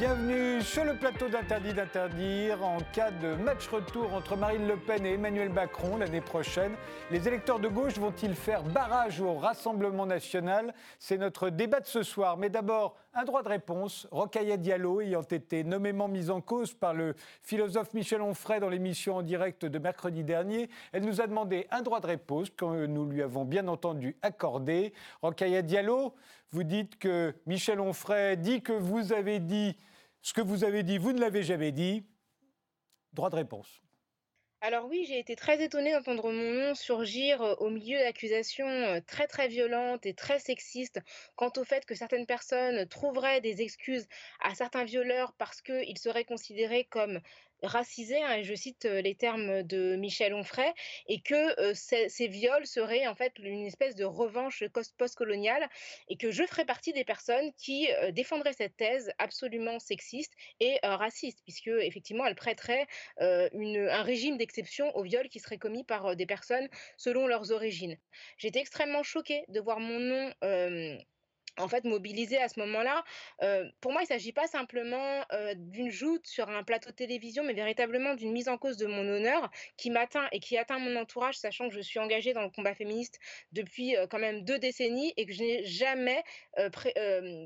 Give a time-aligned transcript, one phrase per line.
[0.00, 2.64] Bienvenue sur le plateau d'Interdit d'interdire.
[2.64, 6.72] En cas de match retour entre Marine Le Pen et Emmanuel Macron l'année prochaine,
[7.10, 10.72] les électeurs de gauche vont-ils faire barrage au Rassemblement national?
[10.98, 12.38] C'est notre débat de ce soir.
[12.38, 14.08] Mais d'abord, un droit de réponse.
[14.10, 19.16] Rokhaya Diallo ayant été nommément mise en cause par le philosophe Michel Onfray dans l'émission
[19.16, 23.04] en direct de mercredi dernier, elle nous a demandé un droit de réponse que nous
[23.04, 24.94] lui avons bien entendu accordé.
[25.20, 26.14] Rokhaya Diallo,
[26.52, 29.76] vous dites que Michel Onfray dit que vous avez dit
[30.22, 32.06] ce que vous avez dit, vous ne l'avez jamais dit.
[33.12, 33.80] Droit de réponse.
[34.62, 39.48] Alors oui, j'ai été très étonnée d'entendre mon nom surgir au milieu d'accusations très très
[39.48, 41.00] violentes et très sexistes
[41.34, 44.06] quant au fait que certaines personnes trouveraient des excuses
[44.40, 47.20] à certains violeurs parce qu'ils seraient considérés comme
[47.62, 50.72] racisé, hein, et je cite les termes de Michel Onfray,
[51.08, 54.64] et que ces, viols seraient en fait une espèce de revanche
[54.98, 55.68] post-coloniale,
[56.08, 61.40] et que je ferais partie des personnes qui défendraient cette thèse absolument sexiste et raciste,
[61.44, 62.86] puisque effectivement elle prêterait
[63.18, 67.96] un régime d'exception aux viols qui seraient commis par des personnes selon leurs origines.
[68.38, 70.32] J'étais extrêmement choquée de voir mon nom
[71.58, 73.04] en fait mobilisé à ce moment-là.
[73.80, 75.24] pour moi, il ne s'agit pas simplement
[75.56, 79.06] d'une joute sur un plateau de télévision, mais véritablement d'une mise en cause de mon
[79.06, 82.50] honneur qui m'atteint et qui atteint mon entourage, sachant que je suis engagée dans le
[82.50, 83.18] combat féministe
[83.52, 86.22] depuis quand même deux décennies et que je n'ai jamais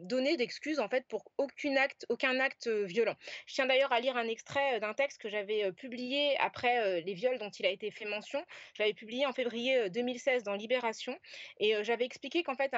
[0.03, 3.15] donné d'excuses en fait pour aucun acte, aucun acte violent.
[3.47, 7.39] Je tiens d'ailleurs à lire un extrait d'un texte que j'avais publié après les viols
[7.39, 8.45] dont il a été fait mention.
[8.75, 11.19] Je l'avais publié en février 2016 dans Libération
[11.59, 12.73] et j'avais expliqué qu'en fait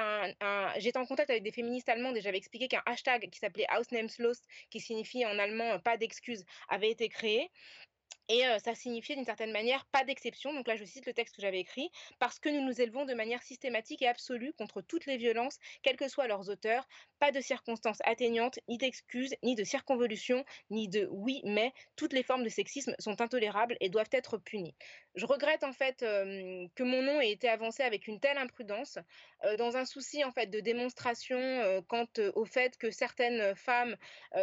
[0.77, 4.79] j'étais en avec des féministes allemandes et j'avais expliqué qu'un hashtag qui s'appelait Ausnahmslos, qui
[4.79, 7.51] signifie en allemand pas d'excuses, avait été créé.
[8.29, 10.53] Et ça signifiait d'une certaine manière pas d'exception.
[10.53, 13.13] Donc là, je cite le texte que j'avais écrit, parce que nous nous élevons de
[13.13, 16.85] manière systématique et absolue contre toutes les violences, quels que soient leurs auteurs,
[17.19, 22.23] pas de circonstances atteignantes, ni d'excuses, ni de circonvolutions, ni de oui, mais toutes les
[22.23, 24.75] formes de sexisme sont intolérables et doivent être punies.
[25.15, 28.99] Je regrette en fait que mon nom ait été avancé avec une telle imprudence,
[29.57, 33.95] dans un souci en fait de démonstration quant au fait que certaines femmes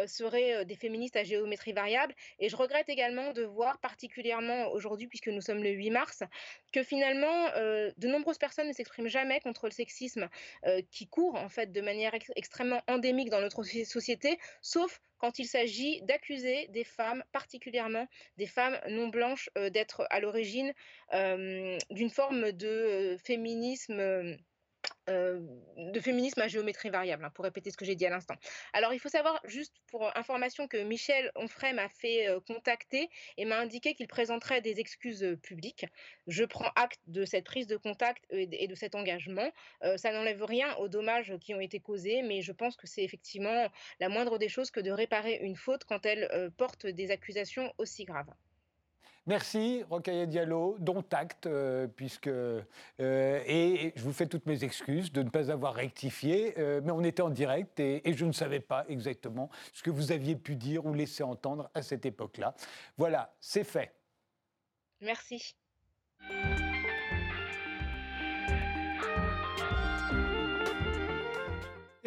[0.05, 2.13] seraient des féministes à géométrie variable.
[2.39, 6.23] Et je regrette également de voir particulièrement aujourd'hui, puisque nous sommes le 8 mars,
[6.75, 10.27] que finalement, euh, de nombreuses personnes ne s'expriment jamais contre le sexisme
[10.65, 15.45] euh, qui court en fait de manière extrêmement endémique dans notre société, sauf quand il
[15.45, 20.73] s'agit d'accuser des femmes, particulièrement des femmes non blanches, euh, d'être à l'origine
[21.13, 24.37] d'une forme de féminisme
[25.09, 25.39] euh,
[25.77, 28.35] de féminisme à géométrie variable, hein, pour répéter ce que j'ai dit à l'instant.
[28.73, 33.45] Alors, il faut savoir, juste pour information, que Michel Onfray m'a fait euh, contacter et
[33.45, 35.85] m'a indiqué qu'il présenterait des excuses euh, publiques.
[36.27, 39.51] Je prends acte de cette prise de contact et de cet engagement.
[39.97, 43.69] ça n'enlève rien aux dommages qui ont été causés, mais je pense que c'est effectivement
[43.99, 48.05] la moindre des choses que de réparer une faute quand elle porte des accusations aussi
[48.05, 48.33] graves.
[49.27, 52.27] Merci, Rocaille Diallo, dont acte, euh, puisque.
[52.27, 52.61] Euh,
[52.99, 57.03] et, je vous fais toutes mes excuses de ne pas avoir rectifié, euh, mais on
[57.03, 60.55] était en direct et, et, je ne savais pas exactement ce que vous aviez pu
[60.55, 62.53] dire ou laisser entendre à cette époque-là.
[62.97, 63.95] Voilà, c'est fait.
[65.01, 65.55] Merci.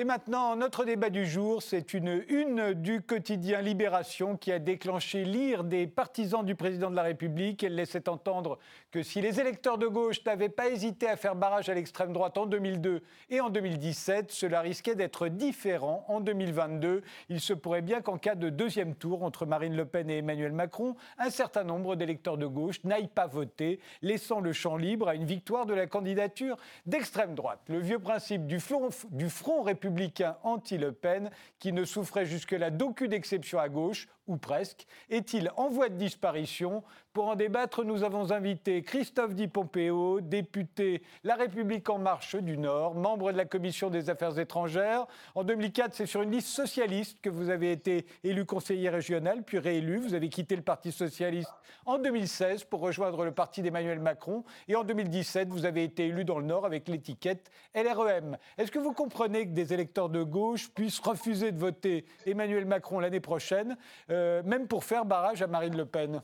[0.01, 5.25] Et maintenant, notre débat du jour, c'est une une du quotidien Libération qui a déclenché
[5.25, 7.65] l'ire des partisans du président de la République.
[7.65, 8.61] Elle laissait entendre
[8.91, 12.39] que si les électeurs de gauche n'avaient pas hésité à faire barrage à l'extrême droite
[12.39, 17.03] en 2002 et en 2017, cela risquait d'être différent en 2022.
[17.29, 20.53] Il se pourrait bien qu'en cas de deuxième tour entre Marine Le Pen et Emmanuel
[20.53, 25.15] Macron, un certain nombre d'électeurs de gauche n'aillent pas voter, laissant le champ libre à
[25.15, 26.57] une victoire de la candidature
[26.87, 27.61] d'extrême droite.
[27.69, 33.13] Le vieux principe du front, du front républicain anti-Le Pen, qui ne souffrait jusque-là d'aucune
[33.13, 38.31] exception à gauche, ou presque, est-il en voie de disparition Pour en débattre, nous avons
[38.31, 43.91] invité Christophe Di Pompeo, député La République en marche du Nord, membre de la Commission
[43.91, 45.07] des Affaires étrangères.
[45.35, 49.59] En 2004, c'est sur une liste socialiste que vous avez été élu conseiller régional, puis
[49.59, 49.97] réélu.
[49.97, 51.53] Vous avez quitté le Parti socialiste
[51.87, 54.45] en 2016 pour rejoindre le parti d'Emmanuel Macron.
[54.69, 58.37] Et en 2017, vous avez été élu dans le Nord avec l'étiquette LREM.
[58.59, 63.01] Est-ce que vous comprenez que des électeurs de gauche puissent refuser de voter Emmanuel Macron
[63.01, 63.77] l'année prochaine?
[64.11, 66.23] Euh, même pour faire barrage à Marine Le Pen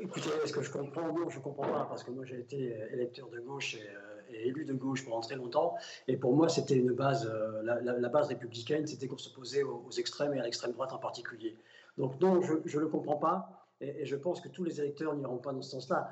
[0.00, 2.78] Écoutez, est-ce que je comprends Non, je ne comprends pas, parce que moi j'ai été
[2.92, 5.74] électeur de gauche et, euh, élu de gauche pendant très longtemps.
[6.08, 9.90] Et pour moi, c'était une base, euh, la, base républicaine, c'était qu'on s'opposait aux, aux,
[9.92, 11.56] extrêmes et à l'extrême droite en particulier.
[11.98, 13.66] Donc non, je ne le comprends pas.
[13.80, 16.10] Et, je pense que tous les électeurs n'iront pas dans ce sens-là.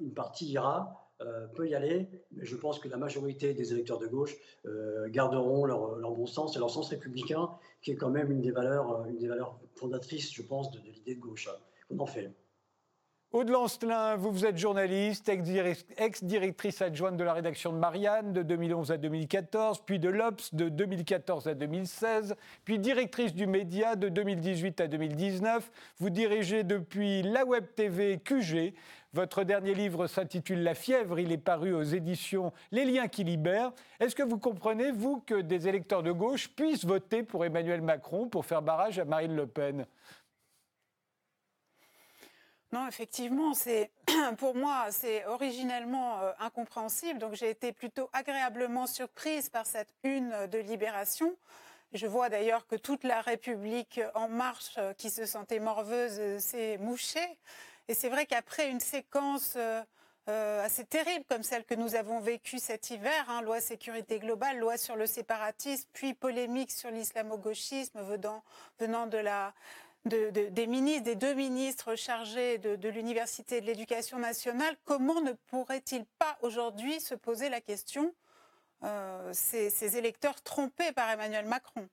[0.00, 1.03] une partie ira,
[1.54, 4.36] peut y aller, mais je pense que la majorité des électeurs de gauche
[5.08, 7.50] garderont leur, bon sens et leur sens républicain,
[7.82, 11.14] qui est quand même une des valeurs, une des valeurs fondatrices, je pense, de, l'idée
[11.14, 11.48] de gauche
[11.88, 12.32] qu'on en fait?
[13.34, 18.92] Aude Lancelin, vous, vous êtes journaliste, ex-directrice adjointe de la rédaction de Marianne de 2011
[18.92, 24.80] à 2014, puis de l'Obs de 2014 à 2016, puis directrice du média de 2018
[24.82, 25.68] à 2019.
[25.98, 28.72] Vous dirigez depuis la web TV QG.
[29.14, 31.18] Votre dernier livre s'intitule La fièvre.
[31.18, 33.72] Il est paru aux éditions Les liens qui libèrent.
[33.98, 38.28] Est-ce que vous comprenez, vous, que des électeurs de gauche puissent voter pour Emmanuel Macron
[38.28, 39.86] pour faire barrage à Marine Le Pen?
[42.74, 43.92] Non, effectivement, c'est
[44.38, 47.20] pour moi, c'est originellement euh, incompréhensible.
[47.20, 51.36] Donc j'ai été plutôt agréablement surprise par cette une de Libération.
[51.92, 56.40] Je vois d'ailleurs que toute la République en marche, euh, qui se sentait morveuse, euh,
[56.40, 57.38] s'est mouchée.
[57.86, 59.56] Et c'est vrai qu'après une séquence
[60.26, 64.78] assez terrible comme celle que nous avons vécue cet hiver, hein, loi sécurité globale, loi
[64.78, 68.42] sur le séparatisme, puis polémique sur l'islamo-gauchisme venant,
[68.80, 69.52] venant de la
[70.04, 76.04] des ministres, des deux ministres chargés de, l'université et de l'éducation nationale, comment ne pourrait-il
[76.18, 78.14] pas aujourd'hui se poser la question
[78.82, 81.88] euh, ces électeurs trompés par Emmanuel Macron?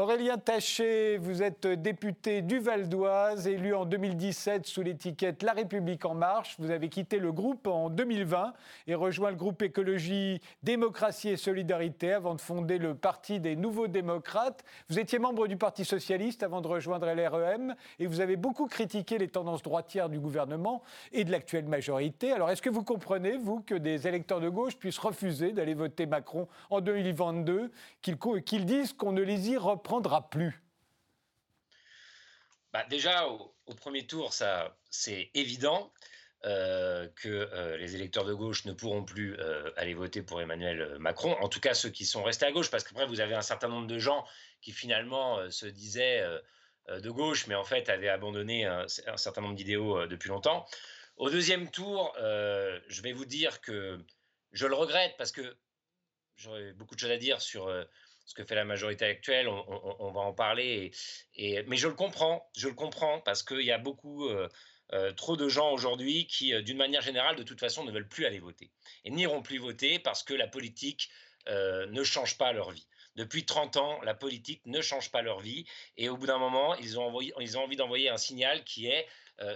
[0.00, 6.04] Aurélien Taché, vous êtes député du Val d'Oise, élu en 2017 sous l'étiquette La République
[6.04, 6.54] en marche.
[6.60, 8.52] Vous avez quitté le groupe en 2020
[8.86, 13.88] et rejoint le groupe Écologie, Démocratie et Solidarité avant de fonder le Parti des Nouveaux
[13.88, 14.62] Démocrates.
[14.88, 19.18] Vous étiez membre du Parti Socialiste avant de rejoindre LREM et vous avez beaucoup critiqué
[19.18, 20.80] les tendances droitières du gouvernement
[21.10, 22.30] et de l'actuelle majorité.
[22.30, 26.06] Alors est-ce que vous comprenez, vous, que des électeurs de gauche puissent refuser d'aller voter
[26.06, 30.62] Macron en 2022, qu'ils disent qu'on ne les y reprend prendra plus
[32.74, 35.92] bah Déjà, au, premier tour, ça, c'est évident.
[36.44, 40.96] Euh, que euh, les électeurs de gauche ne pourront plus euh, aller voter pour Emmanuel
[41.00, 43.42] Macron, en tout cas ceux qui sont restés à gauche, parce qu'après vous avez un
[43.42, 44.24] certain nombre de gens
[44.60, 46.24] qui finalement se disaient
[46.88, 50.64] de gauche, mais en fait avaient abandonné un, un certain nombre d'idéaux depuis longtemps.
[51.16, 53.98] Au deuxième tour, je vais vous dire que
[54.52, 55.56] je le regrette parce que
[56.36, 57.68] j'aurais beaucoup de choses à dire sur
[58.28, 60.92] ce que fait la majorité actuelle, on, va en parler.
[61.38, 64.50] Mais je le comprends, je le comprends parce qu'il y a beaucoup, euh,
[64.92, 68.06] euh, trop de gens aujourd'hui qui, euh, d'une manière générale, de toute façon, ne veulent
[68.06, 68.70] plus aller voter
[69.06, 71.08] et n'iront plus voter parce que la politique
[71.46, 72.86] ne change pas leur vie.
[73.16, 75.64] Depuis 30 ans, la politique ne change pas leur vie
[75.96, 79.06] et au bout d'un moment, ils ont envie d'envoyer un signal qui est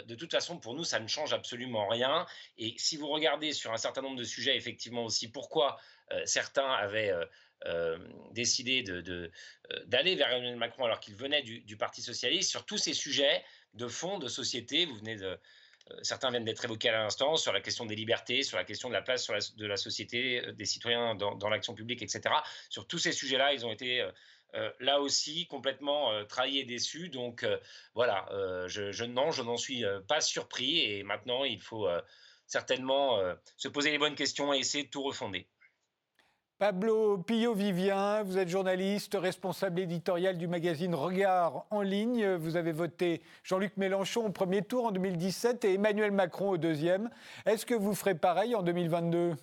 [0.06, 2.24] de toute façon, pour nous, ça ne change absolument rien.
[2.56, 5.78] Et si vous regardez sur un certain nombre de sujets, effectivement aussi, pourquoi
[6.24, 7.12] certains avaient
[7.66, 7.98] euh,
[8.32, 12.94] décidé d'aller euh, vers Emmanuel Macron alors qu'il venait du, Parti socialiste sur tous ces
[12.94, 13.44] sujets
[13.74, 14.88] de fond, de société.
[15.06, 15.36] Euh,
[16.02, 18.94] certains viennent d'être évoqués à l'instant sur la question des libertés, sur la question de
[18.94, 22.34] la place de la société, des citoyens dans, l'action publique, etc.
[22.70, 24.06] Sur tous ces sujets-là, ils ont été
[24.80, 27.08] là aussi complètement trahis et déçus.
[27.08, 27.44] Donc
[27.94, 31.88] voilà, non, je n'en suis pas surpris et maintenant il faut
[32.46, 33.20] certainement
[33.56, 35.48] se poser les bonnes questions et essayer de tout refonder.
[36.62, 42.36] Pablo Pillot-Vivien, vous êtes journaliste, responsable éditorial du magazine Regard en ligne.
[42.36, 47.10] Vous avez voté Jean-Luc Mélenchon au premier tour en 2017 et Emmanuel Macron au deuxième.
[47.46, 49.34] Est-ce que vous ferez pareil en 2022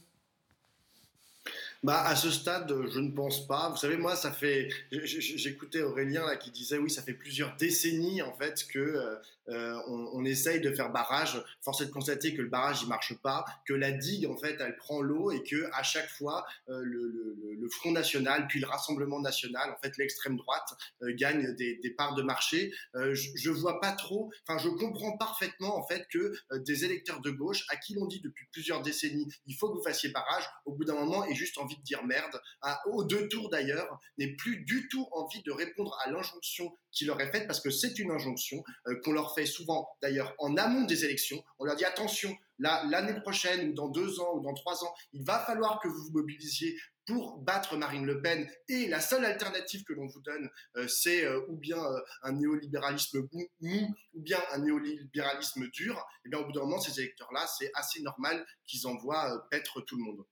[1.81, 3.69] bah, à ce stade, je ne pense pas.
[3.69, 4.67] Vous savez, moi, ça fait.
[4.91, 9.15] J'écoutais Aurélien là qui disait oui, ça fait plusieurs décennies en fait que euh,
[9.48, 11.41] euh, on, essaye de faire barrage.
[11.62, 14.57] Force est de constater que le barrage il marche pas, que la digue en fait
[14.59, 19.19] elle prend l'eau et que à chaque fois euh, le, Front National puis le Rassemblement
[19.19, 22.74] National, en fait l'extrême droite gagne des, parts de marché.
[22.95, 24.31] je, je vois pas trop.
[24.48, 26.33] Enfin, je comprends parfaitement en fait que
[26.65, 29.83] des électeurs de gauche à qui l'on dit depuis plusieurs décennies il faut que vous
[29.83, 33.28] fassiez barrage, au bout d'un moment est juste en de dire merde, à, aux deux
[33.28, 37.48] tours d'ailleurs, n'est plus du tout envie de répondre à l'injonction qui leur est faite,
[37.48, 41.44] parce que c'est une injonction euh, qu'on leur fait souvent d'ailleurs en amont des élections.
[41.60, 45.24] On leur dit attention, l'année prochaine ou dans deux ans ou dans trois ans, il
[45.24, 48.48] va falloir que vous vous mobilisiez pour battre Marine Le Pen.
[48.68, 50.48] Et la seule alternative que l'on vous donne,
[50.78, 51.82] euh, c'est euh, ou bien
[52.22, 55.96] un néolibéralisme mou, ou bien un néolibéralisme dur.
[55.96, 59.82] Et eh bien au bout d'un moment, ces électeurs-là, c'est assez normal qu'ils envoient paître
[59.82, 60.26] tout le monde.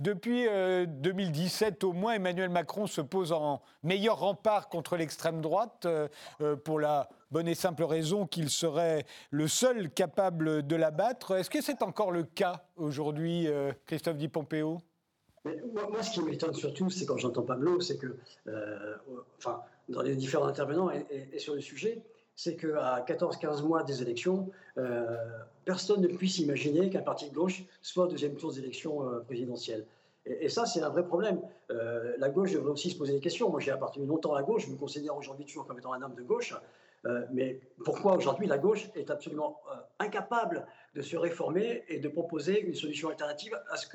[0.00, 0.46] Depuis
[0.86, 6.08] 2017, euh, au moins, Emmanuel Macron se pose en meilleur rempart contre l'extrême droite, euh,
[6.40, 11.36] euh, pour la bonne et simple raison qu'il serait le seul capable de la battre.
[11.36, 13.46] Est-ce que c'est encore le cas aujourd'hui,
[13.84, 14.80] Christophe Di Pompeo?
[15.44, 18.16] Moi, ce qui m'étonne surtout, c'est quand j'entends Pablo, c'est que,
[19.38, 19.60] enfin,
[19.90, 22.02] dans les différents intervenants et, sur le sujet,
[22.42, 24.50] c'est qu'à 14-15 mois des élections,
[25.66, 29.84] personne ne puisse imaginer qu'un parti de gauche soit au deuxième tour des élections présidentielles.
[30.24, 31.38] Et, ça, c'est un vrai problème.
[31.68, 33.50] la gauche devrait aussi se poser des questions.
[33.50, 36.00] Moi, j'ai appartenu longtemps à la gauche, je me considère aujourd'hui toujours comme étant un
[36.00, 36.54] homme de gauche.
[37.30, 39.60] mais pourquoi aujourd'hui la gauche est absolument
[39.98, 43.86] incapable de se réformer et de proposer une solution alternative à ce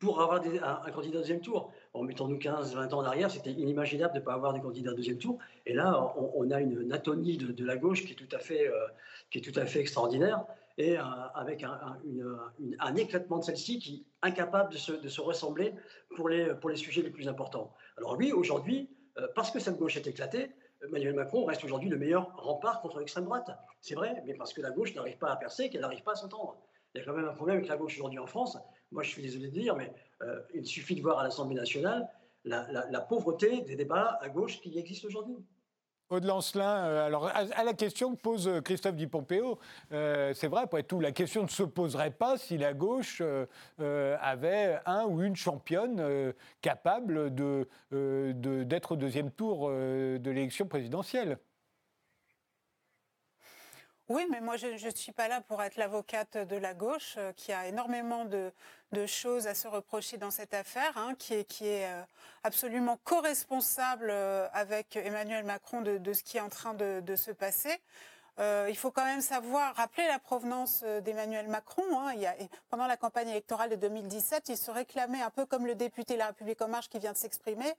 [0.00, 1.72] pour avoir un, candidat deuxième tour?
[1.94, 4.94] En mettons-nous 15, 20 ans en arrière, c'était inimaginable de ne pas avoir de candidat
[4.94, 5.38] deuxième tour.
[5.66, 8.86] Et là, on, a une, atonie de, la gauche qui est tout à fait, euh,
[9.30, 10.44] qui est tout à fait extraordinaire
[10.78, 11.02] et euh,
[11.34, 11.98] avec un,
[12.78, 15.74] un, éclatement de celle-ci qui est incapable de se, de se, ressembler
[16.16, 17.74] pour les, pour les sujets les plus importants.
[17.98, 20.50] Alors oui, aujourd'hui, euh, parce que cette gauche est éclatée,
[20.82, 23.50] Emmanuel Macron reste aujourd'hui le meilleur rempart contre l'extrême droite.
[23.80, 26.16] C'est vrai, mais parce que la gauche n'arrive pas à percer, qu'elle n'arrive pas à
[26.16, 26.56] s'entendre.
[26.94, 28.58] Il y a quand même un problème avec la gauche aujourd'hui en France.
[28.92, 32.06] Moi, je suis désolé de dire, mais euh, il suffit de voir à l'Assemblée nationale
[32.44, 35.36] la, pauvreté des débats à gauche qui existent aujourd'hui.
[36.10, 39.58] Aude Lancelin, euh, alors à, la question que pose euh, Christophe Di-Pompeo,
[39.90, 43.22] c'est vrai, après tout, la question ne se poserait pas si la gauche
[43.78, 51.38] avait un ou une championne capable d'être de, de, au deuxième tour de l'élection présidentielle.
[54.08, 57.32] Oui, mais moi, je ne suis pas là pour être l'avocate de la gauche, euh,
[57.32, 58.52] qui a énormément de,
[59.06, 62.02] choses à se reprocher dans cette affaire, hein, qui est, euh,
[62.42, 67.80] absolument co-responsable euh, avec Emmanuel Macron de, ce qui est en train de se passer.
[68.38, 71.82] Euh, il faut quand même savoir rappeler la provenance euh, d'Emmanuel Macron.
[71.92, 72.14] Hein.
[72.70, 76.28] Pendant la campagne électorale de 2017, il se réclamait un peu comme le député La
[76.28, 77.70] République en Marche qui vient de s'exprimer.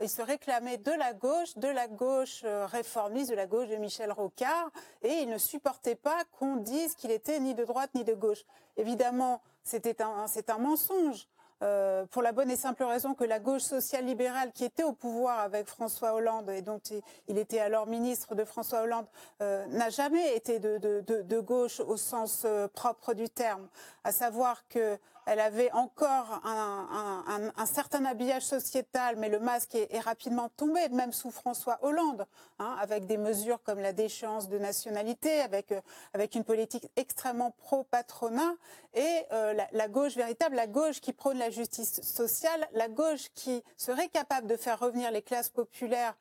[0.00, 3.76] Il se réclamait de la gauche, de la gauche euh, réformiste, de la gauche de
[3.76, 4.70] Michel Rocard,
[5.02, 8.44] et il ne supportait pas qu'on dise qu'il était ni de droite ni de gauche.
[8.76, 11.26] Évidemment, c'était c'est un mensonge.
[11.62, 14.92] Euh, pour la bonne et simple raison que la gauche sociale libérale qui était au
[14.92, 16.80] pouvoir avec François Hollande et dont
[17.28, 19.06] il était alors ministre de François Hollande
[19.42, 23.68] euh, n'a jamais été de, de, gauche au sens euh, propre du terme,
[24.02, 30.48] à savoir que elle avait encore un, certain habillage sociétal, mais le masque est, rapidement
[30.56, 32.26] tombé, même sous François Hollande,
[32.58, 38.54] hein, avec des mesures comme la déchéance de nationalité, avec, euh, une politique extrêmement pro-patronat,
[38.94, 43.62] et euh, la, gauche véritable, la gauche qui prône la justice sociale, la gauche qui
[43.76, 46.16] serait capable de faire revenir les classes populaires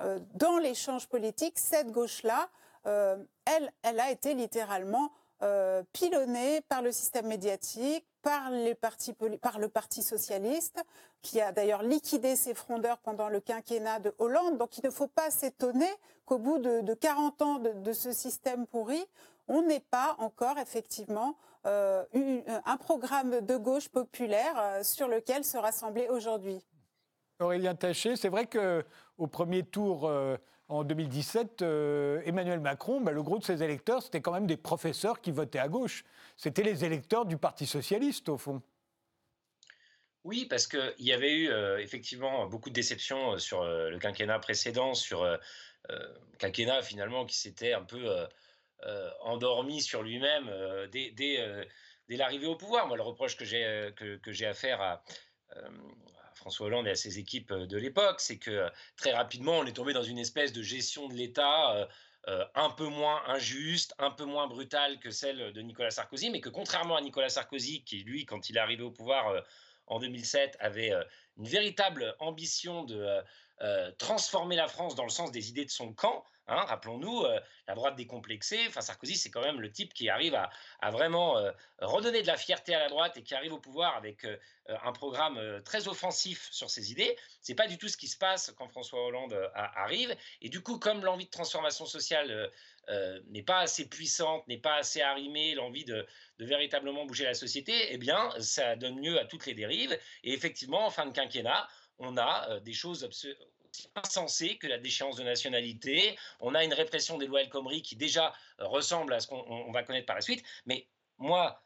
[0.00, 2.48] euh, dans l'échange politique, cette gauche-là,
[2.84, 5.10] elle, a été littéralement
[5.94, 8.50] pilonnée par le système médiatique, par,
[9.58, 10.82] le Parti socialiste,
[11.22, 14.58] qui a d'ailleurs liquidé ses frondeurs pendant le quinquennat de Hollande.
[14.58, 15.90] Donc il ne faut pas s'étonner
[16.24, 19.04] qu'au bout de, de, 40 ans de, ce système pourri,
[19.46, 22.04] on n'ait pas encore effectivement euh,
[22.64, 26.64] un programme de gauche populaire euh, sur lequel se rassembler aujourd'hui.
[27.40, 30.36] Aurélien Taché, c'est vrai qu'au premier tour euh,
[30.74, 34.56] en 2017, euh, Emmanuel Macron, bah, le gros de ses électeurs, c'était quand même des
[34.56, 36.04] professeurs qui votaient à gauche.
[36.36, 38.60] C'était les électeurs du Parti socialiste, au fond.
[40.24, 44.38] Oui, parce qu'il y avait eu euh, effectivement beaucoup de déceptions euh, sur le quinquennat
[44.38, 45.26] précédent, sur
[46.38, 48.08] quinquennat finalement qui s'était un peu
[49.20, 50.50] endormi sur lui-même
[50.90, 51.68] dès,
[52.08, 52.88] l'arrivée au pouvoir.
[52.88, 55.02] Moi, le reproche que j'ai à faire à,
[56.44, 59.64] François Hollande et à ses équipes euh, de l'époque, c'est que euh, très rapidement, on
[59.64, 61.88] est tombé dans une espèce de gestion de l'État
[62.28, 66.42] euh, un peu moins injuste, un peu moins brutale que celle de Nicolas Sarkozy, mais
[66.42, 69.42] que contrairement à Nicolas Sarkozy, qui lui, quand il est arrivé au pouvoir
[69.86, 70.92] en 2007, avait
[71.36, 73.22] une véritable ambition de
[73.98, 77.74] transformer la France dans le sens des idées de son camp, Hein, rappelons-nous, euh, la
[77.74, 82.20] droite décomplexée, enfin Sarkozy, c'est quand même le type qui arrive à, vraiment euh, redonner
[82.20, 84.36] de la fierté à la droite et qui arrive au pouvoir avec euh,
[84.82, 87.16] un programme très offensif sur ses idées.
[87.40, 90.14] C'est pas du tout ce qui se passe quand François Hollande arrive.
[90.42, 92.50] Et du coup, comme l'envie de transformation sociale
[93.28, 96.06] n'est pas assez puissante, n'est pas assez arrimée, l'envie de,
[96.38, 99.98] de, véritablement bouger la société, eh bien, ça donne lieu à toutes les dérives.
[100.22, 103.06] Et effectivement, en fin de quinquennat, on a des choses
[103.94, 106.18] insensé que la déchéance de nationalité.
[106.40, 109.72] On a une répression des lois El Khomri qui déjà euh, ressemble à ce qu'on
[109.72, 110.44] va connaître par la suite.
[110.66, 110.86] Mais
[111.18, 111.62] moi,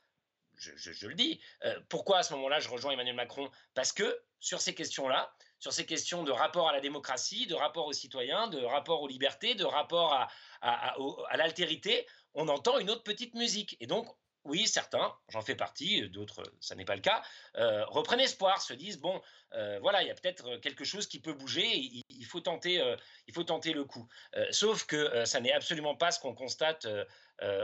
[0.57, 3.51] je, le dis, euh, pourquoi à ce moment-là je rejoins Emmanuel Macron?
[3.75, 7.87] Parce que sur ces questions-là, sur ces questions de rapport à la démocratie, de rapport
[7.87, 10.29] aux citoyens, de rapport aux libertés, de rapport à,
[10.61, 13.77] à, l'altérité, on entend une autre petite musique.
[13.81, 14.07] Et donc,
[14.45, 17.23] oui, certains, j'en fais partie, d'autres, ça n'est pas le cas,
[17.57, 19.21] euh, reprennent espoir, se disent bon,
[19.53, 21.67] euh, voilà, il y a peut-être quelque chose qui peut bouger,
[22.09, 24.09] il, faut tenter, euh, il faut tenter le coup.
[24.51, 26.87] sauf que ça n'est absolument pas ce qu'on constate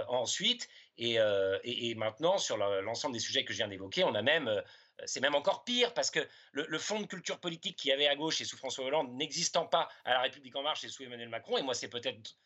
[0.08, 0.68] ensuite.
[0.98, 4.62] Et, maintenant, sur l'ensemble des sujets que je viens d'évoquer, on a même
[5.06, 6.20] c'est même encore pire parce que
[6.52, 9.12] le, le, fonds de culture politique qu'il y avait à gauche et sous François Hollande
[9.14, 12.36] n'existant pas à la République en marche et sous Emmanuel Macron, et moi c'est peut-être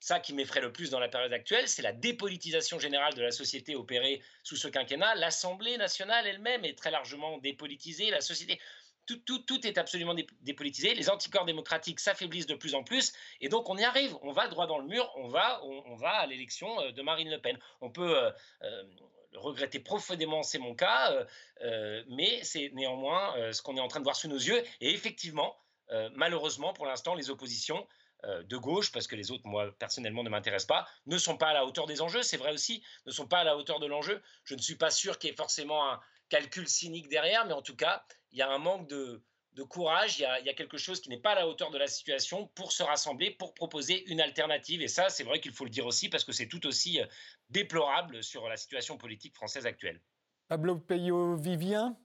[0.00, 3.30] ça qui m'effraie le plus dans la période actuelle, c'est la dépolitisation générale de la
[3.30, 5.14] société opérée sous ce quinquennat.
[5.16, 8.60] L'Assemblée nationale elle-même est très largement dépolitisée, la société...
[9.24, 10.92] Tout, tout, est absolument dépolitisé.
[10.96, 13.12] Les anticorps démocratiques s'affaiblissent de plus en plus.
[13.40, 14.16] Et donc, on y arrive.
[14.22, 15.08] On va droit dans le mur.
[15.14, 17.56] On va, on, va à l'élection euh, de Marine Le Pen.
[17.80, 18.82] On peut euh, euh,
[19.36, 21.24] regretter profondément, c'est mon cas.
[22.08, 24.60] mais c'est néanmoins ce qu'on est en train de voir sous nos yeux.
[24.80, 25.56] Et effectivement,
[26.14, 30.30] malheureusement, pour l'instant, les oppositions euh, de gauche, parce que les autres, moi, personnellement, ne
[30.30, 32.22] m'intéressent pas, ne sont pas à la hauteur des enjeux.
[32.22, 34.22] C'est vrai aussi, ne sont pas à la hauteur de l'enjeu.
[34.44, 37.62] Je ne suis pas sûr qu'il y ait forcément un calcul cynique derrière, mais en
[37.62, 39.22] tout cas, il y a un manque de,
[39.70, 42.48] courage, il y, a, quelque chose qui n'est pas à la hauteur de la situation
[42.48, 44.82] pour se rassembler, pour proposer une alternative.
[44.82, 47.06] Et ça, c'est vrai qu'il faut le dire aussi, parce que c'est tout aussi euh,
[47.48, 50.00] déplorable sur la situation politique française actuelle.
[50.48, 51.96] Pablo Peyo-Vivien?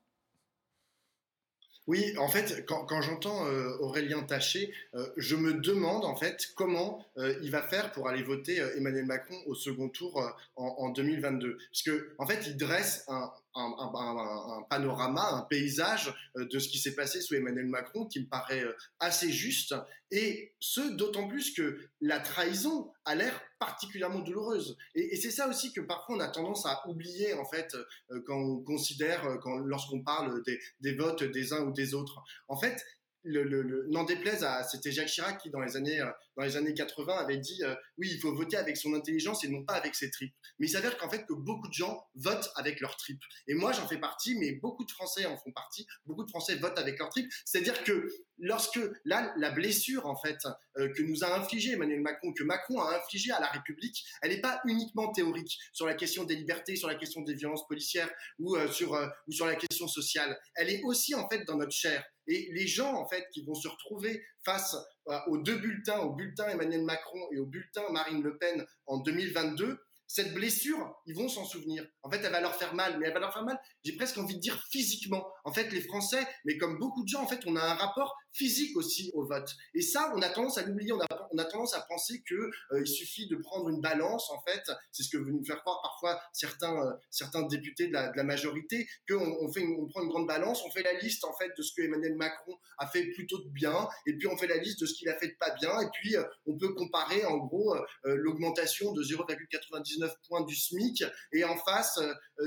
[1.87, 7.03] Oui, en fait, quand, j'entends euh, Aurélien Taché, euh, je me demande en fait comment
[7.17, 10.21] euh, il va faire pour aller voter Emmanuel Macron au second tour
[10.55, 11.57] en, en, 2022.
[11.57, 16.77] Parce que en fait, il dresse un, un, panorama, un paysage euh, de ce qui
[16.77, 19.75] s'est passé sous Emmanuel Macron qui me paraît euh, assez juste,
[20.11, 24.77] et ce d'autant plus que la trahison a l'air particulièrement douloureuse.
[24.95, 28.37] Et, c'est ça aussi que parfois on a tendance à oublier en fait euh, quand
[28.37, 32.23] on considère, quand lorsqu'on parle des, des votes des uns ou des autres.
[32.47, 32.83] En fait,
[33.23, 36.73] le, n'en déplaise à, c'était Jacques Chirac qui dans les années euh, dans les années
[36.73, 39.95] 80 avait dit euh, oui il faut voter avec son intelligence et non pas avec
[39.95, 40.33] ses tripes.
[40.59, 43.21] Mais il s'avère qu'en fait que beaucoup de gens votent avec leurs tripes.
[43.47, 45.85] Et moi j'en fais partie, mais beaucoup de Français en font partie.
[46.05, 47.31] Beaucoup de Français votent avec leurs tripes.
[47.45, 48.07] C'est-à-dire que
[48.41, 50.37] lorsque là la blessure en fait
[50.77, 54.31] euh, que nous a infligé Emmanuel Macron, que Macron a infligé à la République, elle
[54.31, 58.09] n'est pas uniquement théorique sur la question des libertés, sur la question des violences policières
[58.39, 58.91] ou sur
[59.27, 60.37] ou sur la question sociale.
[60.55, 62.03] Elle est aussi en fait dans notre chair.
[62.27, 64.75] Et les gens, en fait, qui vont se retrouver face
[65.07, 68.99] euh, aux deux bulletins, au bulletin Emmanuel Macron et au bulletin Marine Le Pen en
[68.99, 71.85] 2022, cette blessure, ils vont s'en souvenir.
[72.03, 74.17] En fait, elle va leur faire mal, mais elle va leur faire mal, j'ai presque
[74.17, 75.25] envie de dire physiquement.
[75.45, 78.13] En fait, les Français, mais comme beaucoup de gens, en fait, on a un rapport
[78.33, 79.55] physique aussi au vote.
[79.73, 80.91] Et ça, on a tendance à l'oublier.
[80.93, 84.29] On a, tendance à penser que euh, il suffit de prendre une balance.
[84.31, 87.93] En fait, c'est ce que veulent nous faire croire parfois certains euh, certains députés de
[87.93, 91.35] la, majorité, qu'on on fait, on prend une grande balance, on fait la liste en
[91.37, 94.47] fait de ce que Emmanuel Macron a fait plutôt de bien, et puis on fait
[94.47, 96.73] la liste de ce qu'il a fait de pas bien, et puis euh, on peut
[96.73, 101.99] comparer en gros l'augmentation de 0,99 points du SMIC, et en face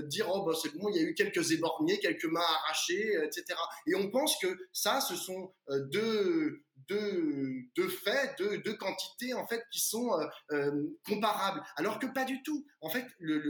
[0.04, 3.44] dire oh bah, c'est bon, il y a eu quelques éborgnés, quelques mains arrachées, etc.
[3.86, 9.80] Et on pense que ça, ce sont deux, deux, faits, deux, quantités en fait qui
[9.80, 12.66] sont euh, euh, comparables, alors que pas du tout.
[12.80, 13.06] En fait,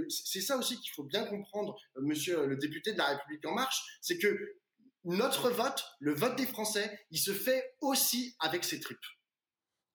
[0.08, 3.54] c'est ça aussi qu'il faut bien comprendre, euh, Monsieur le député de la République en
[3.54, 4.56] marche, c'est que
[5.04, 8.98] notre vote, le vote des Français, il se fait aussi avec ses tripes.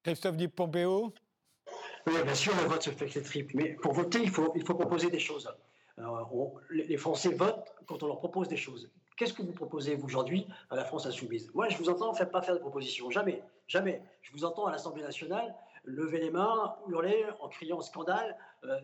[0.04, 1.13] Christophe Di-Pompeo
[2.08, 4.54] Oui, bien sûr, le vote se fait avec ses tripes, mais pour voter, il faut,
[4.56, 5.50] il faut proposer des choses.
[6.70, 8.92] les Français votent quand on leur propose des choses.
[9.20, 11.52] Qu'est-ce que vous proposez, vous, aujourd'hui, à la France insoumise?
[11.54, 13.12] Moi, je vous entends faire, pas faire de propositions.
[13.12, 13.44] Jamais.
[13.68, 14.02] Jamais.
[14.22, 15.54] Je vous entends à l'Assemblée nationale
[15.84, 18.80] lever les mains, hurler en criant scandale euh,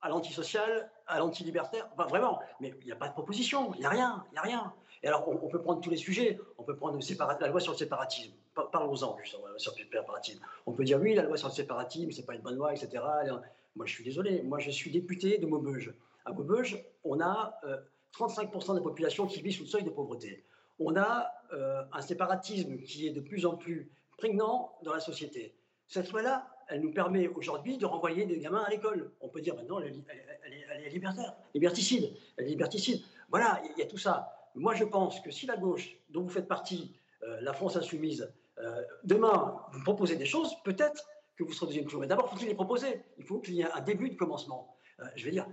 [0.00, 1.90] à l'antisocial, à l'antilibertaire.
[1.92, 2.40] Enfin, vraiment.
[2.58, 3.74] Mais il n'y a pas de proposition.
[3.74, 4.24] Il n'y a rien.
[4.30, 4.72] Il n'y a rien.
[5.02, 6.40] Et alors, on, peut prendre tous les sujets.
[6.56, 8.32] On peut prendre la loi sur le séparatisme.
[8.72, 10.40] Parlons-en, sur le séparatisme.
[10.64, 13.04] On peut dire, oui, la loi sur le séparatisme, c'est pas une bonne loi, etc.
[13.74, 14.42] Moi, je suis désolé.
[14.42, 15.92] Moi, je suis député de Maubeuge.
[16.24, 17.60] À Maubeuge, on a.
[17.64, 17.76] Euh,
[18.14, 20.44] 35% de la population qui vit sous le seuil de pauvreté.
[20.78, 25.54] On a euh, un séparatisme qui est de plus en plus prégnant dans la société.
[25.86, 29.12] Cette loi-là, elle nous permet aujourd'hui de renvoyer des gamins à l'école.
[29.20, 30.02] On peut dire maintenant, elle,
[30.84, 33.02] est, libertaire, liberticide, elle liberticide.
[33.30, 34.32] Voilà, il y a tout ça.
[34.54, 38.32] Moi, je pense que si la gauche, dont vous faites partie, euh, la France insoumise,
[38.58, 42.00] euh, demain, vous proposez des choses, peut-être que vous serez deuxième tour.
[42.00, 43.02] Mais d'abord, il faut les proposer.
[43.18, 44.76] Il faut qu'il y ait un début de commencement.
[45.14, 45.46] je vais dire,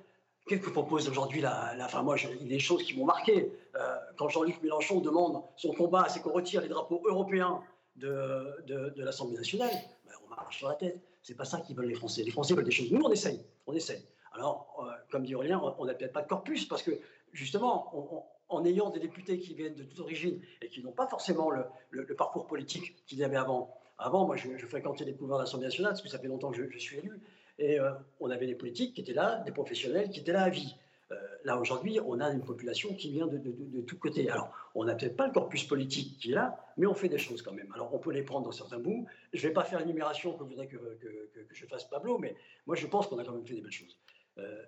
[0.46, 3.06] Qu'est-ce que propose aujourd'hui la, la, Enfin, moi, il y a des choses qui m'ont
[3.06, 3.52] marqué.
[3.76, 7.62] Euh, quand Jean-Luc Mélenchon demande son combat, c'est qu'on retire les drapeaux européens
[7.96, 9.72] de, de, l'Assemblée nationale,
[10.06, 11.00] ben, on marche sur la tête.
[11.22, 12.24] C'est pas ça qu'ils veulent les Français.
[12.24, 12.92] Les Français veulent des choses.
[12.92, 13.46] Nous, on essaye.
[13.68, 14.04] On essaye.
[14.34, 16.92] Alors, euh, comme dit Aurélien, on n'a peut-être pas de corpus parce que,
[17.32, 21.52] justement, en ayant des députés qui viennent de toute origine et qui n'ont pas forcément
[21.52, 23.78] le, le, parcours politique qu'ils avaient avant.
[23.98, 26.58] Avant, moi, je, fréquentais les pouvoirs de l'Assemblée nationale parce que ça fait longtemps que
[26.58, 27.22] je, je suis élu.
[27.64, 30.50] Et euh, on avait des politiques qui étaient là, des professionnels qui étaient là à
[30.50, 30.76] vie.
[31.12, 34.30] Euh, là, aujourd'hui, on a une population qui vient de, de, tous côtés.
[34.30, 37.18] Alors, on n'a peut-être pas le corpus politique qui est là, mais on fait des
[37.18, 37.72] choses quand même.
[37.74, 39.06] Alors, on peut les prendre dans certains bouts.
[39.32, 42.76] Je ne vais pas faire l'énumération que voudrait que, que, je fasse Pablo, mais moi,
[42.76, 43.98] je pense qu'on a quand même fait des belles choses.
[44.40, 44.64] Euh,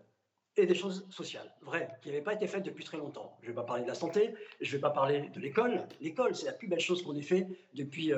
[0.57, 3.37] et des choses sociales, vraies, qui n'avaient pas été faites depuis très longtemps.
[3.41, 5.85] Je ne vais pas parler de la santé, je ne vais pas parler de l'école.
[5.99, 8.13] L'école, c'est la plus belle chose qu'on ait fait depuis,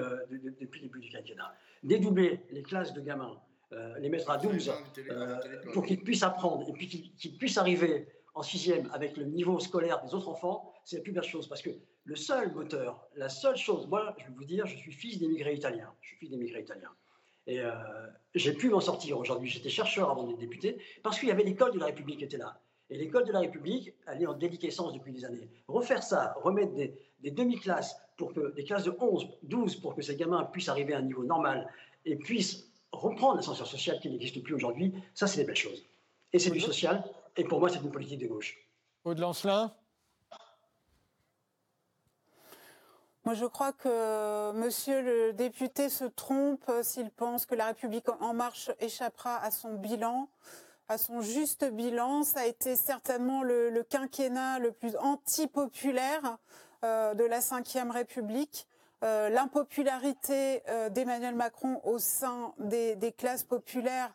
[0.62, 1.52] depuis le début du quinquennat.
[1.82, 3.42] Dédoubler les classes de gamins
[4.00, 4.72] les mettre à 12
[5.74, 10.02] pour qu'ils puissent apprendre et puis qu'ils puissent arriver en sixième avec le niveau scolaire
[10.04, 11.48] des autres enfants, c'est la plus belle chose.
[11.48, 11.72] Parce que
[12.04, 15.56] le seul moteur, la seule chose, moi, je vais vous dire, je suis fils d'émigrés
[15.56, 15.92] italiens.
[16.02, 16.92] Je suis fils d'émigrés italiens.
[17.48, 17.72] Et euh,
[18.36, 19.50] j'ai pu m'en sortir aujourd'hui.
[19.50, 22.38] J'étais chercheur avant d'être député parce qu'il y avait l'école de la République qui était
[22.38, 22.62] là.
[22.90, 25.50] Et l'école de la République, elle est en déliquescence depuis des années.
[25.68, 26.94] Refaire ça, remettre des,
[27.32, 31.00] demi-classes pour que des classes de 11, 12 pour que ces gamins puissent arriver à
[31.00, 31.68] un niveau normal
[32.06, 35.86] et puissent reprendre l'ascenseur social qui n'existe plus aujourd'hui, ça c'est des belles choses.
[36.34, 37.04] Et c'est du social,
[37.36, 38.58] et pour moi, c'est une politique de gauche.
[39.06, 39.74] Aude Lancelin
[43.24, 48.34] Moi, je crois que monsieur le député se trompe s'il pense que la République en
[48.34, 50.30] marche échappera à son bilan,
[50.88, 52.24] à son juste bilan.
[52.24, 56.38] Ça a été certainement le, quinquennat le plus antipopulaire
[56.86, 58.66] euh, de la Ve République.
[59.04, 64.12] Euh, l'impopularité euh, d'Emmanuel Macron au sein des, classes populaires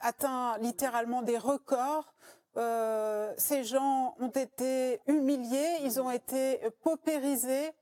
[0.00, 2.14] atteint littéralement des records.
[2.56, 7.72] Euh, ces gens ont été humiliés, ils ont été paupérisés.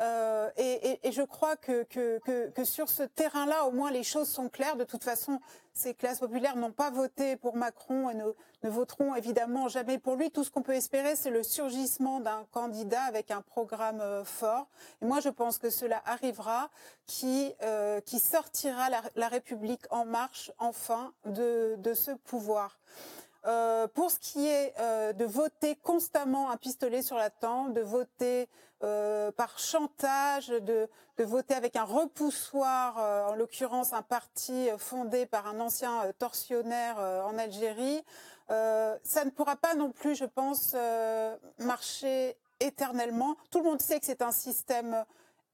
[0.00, 4.76] Euh, et, je crois que, que, sur ce terrain-là, au moins, les choses sont claires.
[4.76, 5.40] De toute façon,
[5.72, 10.30] ces classes populaires n'ont pas voté pour Macron et ne, voteront évidemment jamais pour lui.
[10.30, 14.66] Tout ce qu'on peut espérer, c'est le surgissement d'un candidat avec un programme euh, fort.
[15.00, 16.70] Et moi, je pense que cela arrivera,
[17.06, 17.54] qui,
[18.04, 22.78] qui sortira la, République en marche, enfin, de, de ce pouvoir.
[23.46, 27.80] Euh, pour ce qui est euh, de voter constamment un pistolet sur la tempe, de
[27.80, 28.48] voter
[28.82, 32.98] euh, par chantage, de, de, voter avec un repoussoir,
[33.30, 38.02] en l'occurrence un parti fondé par un ancien tortionnaire en Algérie,
[38.48, 40.76] ça ne pourra pas non plus, je pense,
[41.58, 43.36] marcher éternellement.
[43.50, 45.04] Tout le monde sait que c'est un système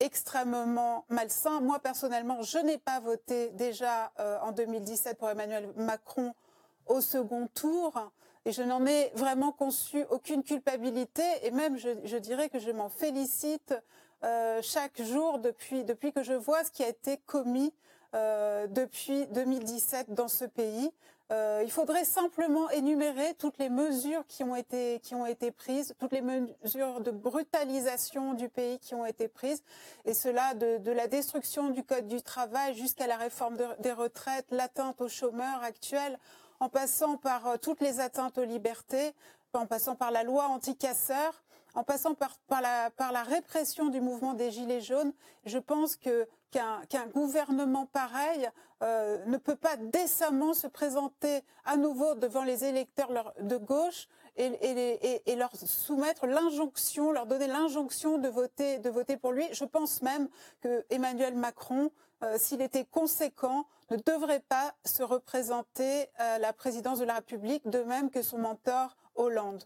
[0.00, 1.61] extrêmement malsain.
[1.61, 6.35] Moi, personnellement, je n'ai pas voté déjà en 2017 pour Emmanuel Macron
[6.87, 8.11] au second tour.
[8.45, 11.23] Et je n'en ai vraiment conçu aucune culpabilité.
[11.42, 13.75] Et même, je, dirais que je m'en félicite
[14.25, 17.73] euh, chaque jour depuis, que je vois ce qui a été commis
[18.14, 20.90] euh, depuis 2017 dans ce pays.
[21.33, 25.95] Euh, il faudrait simplement énumérer toutes les mesures qui ont été qui ont été prises,
[25.99, 29.62] toutes les mesures de brutalisation du pays qui ont été prises,
[30.05, 34.47] et cela de, de la destruction du code du travail jusqu'à la réforme des retraites,
[34.51, 36.18] l'atteinte aux chômeurs actuels
[36.62, 39.16] en passant par euh, toutes les atteintes aux libertés,
[39.53, 41.42] en passant par la loi anti-casseurs,
[41.75, 45.12] en passant par, la, répression du mouvement des Gilets jaunes,
[45.44, 48.48] je pense qu'un gouvernement pareil
[48.83, 55.35] euh, ne peut pas décemment se présenter à nouveau devant les électeurs de gauche et
[55.37, 59.48] leur soumettre l'injonction, leur donner l'injonction de voter, de voter pour lui.
[59.53, 60.29] Je pense même
[60.61, 61.90] que Emmanuel Macron,
[62.23, 67.69] euh, s'il était conséquent, ne devrait pas se représenter à la présidence de la République,
[67.69, 69.65] de même que son mentor Hollande.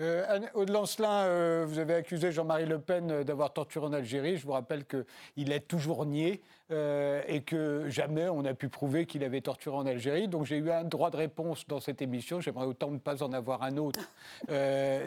[0.00, 4.36] Euh, Aude Lancelin, euh, vous avez accusé Jean-Marie Le Pen euh, d'avoir torturé en Algérie.
[4.36, 9.22] Je vous rappelle qu'il est toujours nié et que jamais on a pu prouver qu'il
[9.22, 10.26] avait torturé en Algérie.
[10.26, 12.40] Donc j'ai eu un droit de réponse dans cette émission.
[12.40, 14.00] J'aimerais autant ne pas en avoir un autre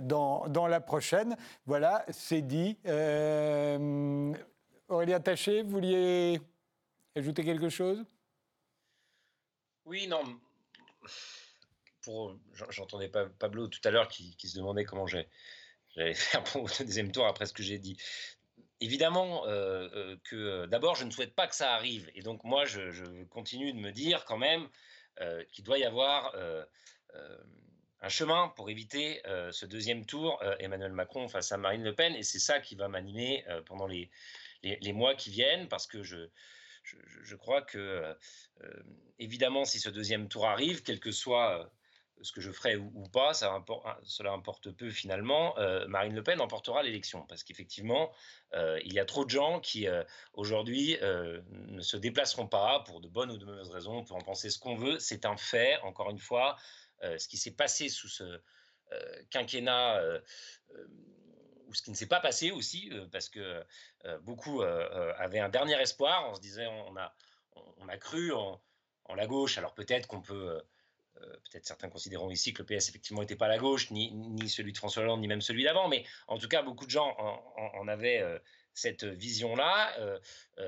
[0.04, 1.36] dans, dans, la prochaine.
[1.66, 2.78] Voilà, c'est dit.
[4.88, 6.40] Aurélien Taché, vous vouliez
[7.18, 8.04] ajouter quelque chose?
[9.86, 10.24] Oui, non
[12.70, 15.28] j'entendais Pablo tout à l'heure qui, se demandait comment j'allais
[16.14, 17.98] faire pour le deuxième tour après ce que j'ai dit.
[18.80, 22.10] Évidemment euh, euh, que euh, d'abord, je ne souhaite pas que ça arrive.
[22.14, 24.68] Et donc, moi, je, continue de me dire quand même
[25.52, 26.36] qu'il doit y avoir
[28.02, 32.14] un chemin pour éviter ce deuxième tour, Emmanuel Macron face à Marine Le Pen.
[32.14, 34.12] Et c'est ça qui va m'animer pendant les,
[34.62, 36.30] les, mois qui viennent, parce que je,
[37.24, 38.16] je, crois que,
[39.20, 41.72] évidemment, si ce deuxième tour arrive, quel que soit
[42.22, 46.84] ce que je ferai ou, pas, cela importe peu finalement, euh, Marine Le Pen emportera
[46.84, 47.26] l'élection.
[47.28, 48.12] Parce qu'effectivement,
[48.54, 53.02] euh, il y a trop de gens qui, euh, aujourd'hui, ne se déplaceront pas pour
[53.02, 55.00] de bonnes ou de mauvaises raisons, on peut en penser ce qu'on veut.
[55.00, 56.58] C'est un fait, encore une fois,
[57.02, 58.42] ce qui s'est passé sous ce
[59.30, 60.02] quinquennat
[61.68, 63.64] ou ce qui ne s'est pas passé aussi, parce que
[64.22, 67.14] beaucoup avaient un dernier espoir, on se disait on a,
[67.78, 68.62] on a cru en,
[69.16, 70.62] la gauche, alors peut-être qu'on peut
[71.24, 74.50] euh, peut-être certains considéreront ici que le PS effectivement n'était pas la gauche, ni, ni,
[74.50, 77.16] celui de François Hollande, ni même celui d'avant, mais en tout cas, beaucoup de gens
[77.58, 78.38] en, avaient euh,
[78.78, 80.20] cette vision-là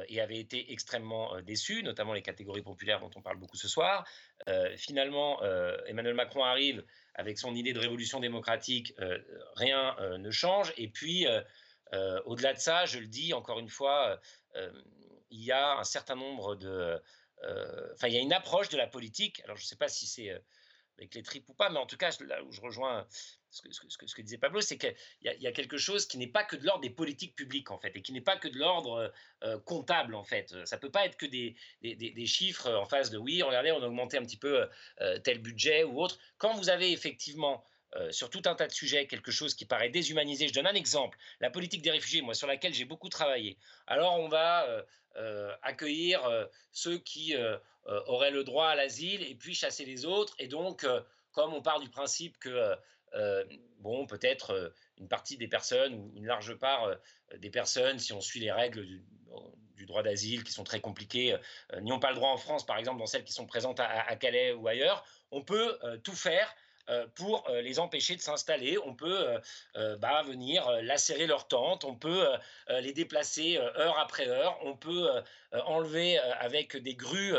[0.07, 4.07] et avaient été extrêmement déçus, notamment les catégories populaires dont on parle beaucoup ce soir.
[4.75, 5.43] finalement,
[5.85, 8.93] Emmanuel Macron arrive avec son idée de révolution démocratique,
[9.55, 10.73] rien ne change.
[10.77, 11.27] Et puis,
[12.25, 14.19] au-delà de ça, je le dis encore une fois,
[15.29, 17.01] il y a un certain nombre de
[17.93, 19.41] enfin, il y a une approche de la politique.
[19.43, 20.31] Alors, je ne sais pas si c'est
[20.97, 23.07] avec les tripes ou pas, mais en tout cas, là où je rejoins
[23.51, 26.65] ce que, disait Pablo, c'est qu'il y, a quelque chose qui n'est pas que de
[26.65, 29.11] l'ordre des politiques publiques, en fait, et qui n'est pas que de l'ordre
[29.65, 30.55] comptable, en fait.
[30.65, 33.81] Ça ne peut pas être que des, des, chiffres en face de oui, regardez, on
[33.81, 34.67] a augmenté un petit peu
[35.23, 36.19] tel budget ou autre.
[36.37, 37.63] Quand vous avez effectivement
[38.11, 40.47] sur tout un tas de sujets, quelque chose qui paraît déshumanisé.
[40.47, 43.57] Je donne un exemple, la politique des réfugiés, moi, sur laquelle j'ai beaucoup travaillé.
[43.87, 44.85] Alors, on va
[45.63, 46.21] accueillir
[46.71, 47.35] ceux qui
[47.85, 50.35] auraient le droit à l'asile et puis chasser les autres.
[50.37, 50.85] Et donc,
[51.31, 52.75] comme on part du principe que,
[53.79, 56.95] bon, peut-être une partie des personnes ou une large part
[57.37, 61.35] des personnes, si on suit les règles du, droit d'asile qui sont très compliquées,
[61.81, 64.15] n'y ont pas le droit en France, par exemple, dans celles qui sont présentes à
[64.17, 66.53] Calais ou ailleurs, on peut tout faire
[66.89, 68.77] euh, pour euh, les empêcher de s'installer.
[68.83, 69.39] On peut
[69.75, 72.25] euh, bah, venir lacérer leur tente, on peut
[72.69, 75.07] les déplacer heure après heure, on peut
[75.65, 77.33] enlever avec des grues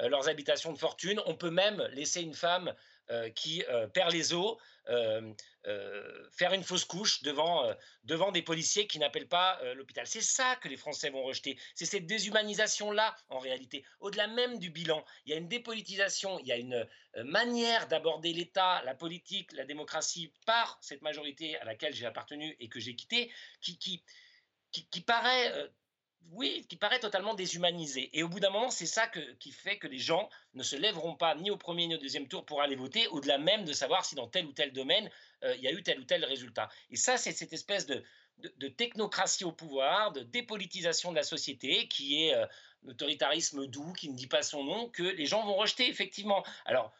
[0.00, 2.74] leurs habitations de fortune, on peut même laisser une femme
[3.34, 4.56] qui perd les os
[5.68, 10.06] euh, faire une fausse couche devant, euh, devant des policiers qui n'appellent pas euh, l'hôpital.
[10.06, 11.58] C'est ça que les Français vont rejeter.
[11.74, 13.84] C'est cette déshumanisation-là, en réalité.
[13.98, 16.86] Au-delà même du bilan, il y a une dépolitisation, il y a une
[17.24, 22.68] manière d'aborder l'État, la politique, la démocratie par cette majorité à laquelle j'ai appartenu et
[22.68, 24.04] que j'ai quitté, qui, qui,
[24.70, 25.52] qui, qui paraît
[26.32, 28.10] oui, qui paraît totalement déshumanisé.
[28.12, 31.14] Et au bout d'un moment, c'est ça qui fait que les gens ne se lèveront
[31.14, 34.04] pas ni au premier ni au deuxième tour pour aller voter, au-delà même de savoir
[34.04, 35.10] si dans tel ou tel domaine,
[35.44, 36.68] euh, il y a eu tel ou tel résultat.
[36.90, 38.04] Et ça, c'est cette espèce de,
[38.76, 42.46] technocratie au pouvoir, de dépolitisation de la société, qui est euh,
[42.84, 46.44] un autoritarisme doux, qui ne dit pas son nom, que les gens vont rejeter, effectivement.
[46.64, 46.92] Alors,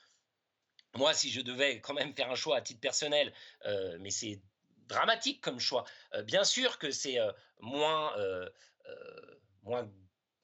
[0.94, 3.32] moi, si je devais quand même faire un choix à titre personnel,
[3.66, 4.40] euh, mais c'est
[4.88, 5.84] dramatique comme choix,
[6.24, 8.14] bien sûr que c'est euh, moins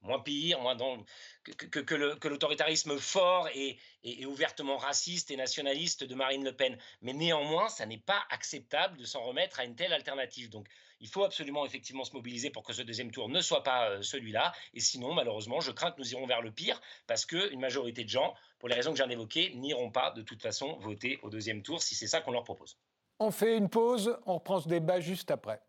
[0.03, 0.77] moins pire, moins
[1.45, 3.79] que, l'autoritarisme fort et,
[4.27, 6.77] ouvertement raciste et nationaliste de Marine Le Pen.
[7.01, 10.51] Mais néanmoins, ça n'est pas acceptable de s'en remettre à une telle alternative.
[10.51, 10.69] Donc,
[11.01, 14.03] il faut absolument effectivement se mobiliser pour que ce deuxième tour ne soit pas euh,
[14.03, 14.53] celui-là.
[14.73, 18.09] Et sinon, malheureusement, je crains que nous irons vers le pire parce qu'une majorité de
[18.09, 21.63] gens, pour les raisons que j'ai évoquées, n'iront pas de toute façon voter au deuxième
[21.63, 22.79] tour si c'est ça qu'on leur propose.
[23.19, 25.61] On fait une pause, on reprend ce débat juste après.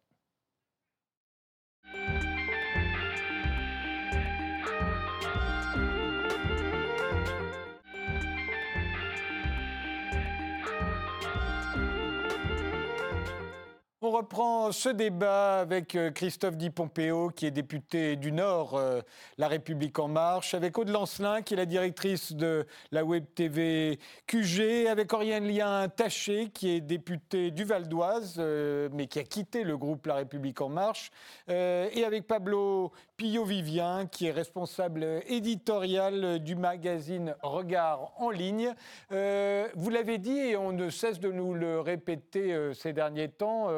[14.05, 18.99] On reprend ce débat avec euh, Christophe Di Pompeo, qui est député du Nord, euh,
[19.37, 23.97] La République En Marche, avec Aude Lancelin, qui est la directrice de la Web TV
[24.27, 29.63] QG, avec Aurélien Taché, qui est député du Val d'Oise, euh, mais qui a quitté
[29.63, 31.09] le groupe La République En Marche,
[31.47, 38.73] et avec Pablo Pillot-Vivien, qui est responsable éditorial du magazine Regard en ligne.
[39.09, 43.69] vous l'avez dit, et on ne cesse de nous le répéter ces derniers temps,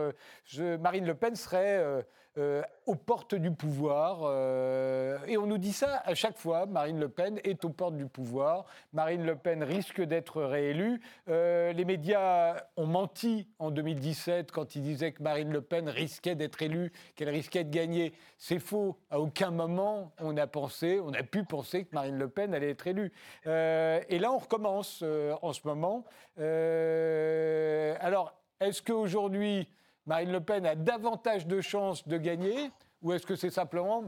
[0.79, 2.05] Marine Le Pen serait
[2.37, 4.19] euh, euh, aux portes du pouvoir.
[4.23, 6.67] Euh, et on nous dit ça à chaque fois.
[6.67, 8.65] Marine Le Pen est aux portes du pouvoir.
[8.93, 11.01] Marine Le Pen risque d'être réélue.
[11.27, 16.61] les médias ont menti en 2017 quand ils disaient que Marine Le Pen risquait d'être
[16.61, 18.13] élue, qu'elle risquait de gagner.
[18.37, 18.97] C'est faux.
[19.09, 22.69] À aucun moment on a pensé, on a pu penser que Marine Le Pen allait
[22.69, 23.11] être élue.
[23.45, 25.03] et là, on recommence
[25.41, 26.05] en ce moment.
[26.37, 29.67] alors, est-ce qu'aujourd'hui,
[30.05, 34.03] Marine Le Pen a davantage de chances de gagner ou est-ce que c'est simplement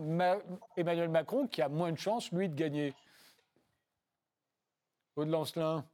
[0.75, 2.95] Emmanuel Macron qui a moins de chances, lui, de gagner?
[5.15, 5.85] Aude Lancelin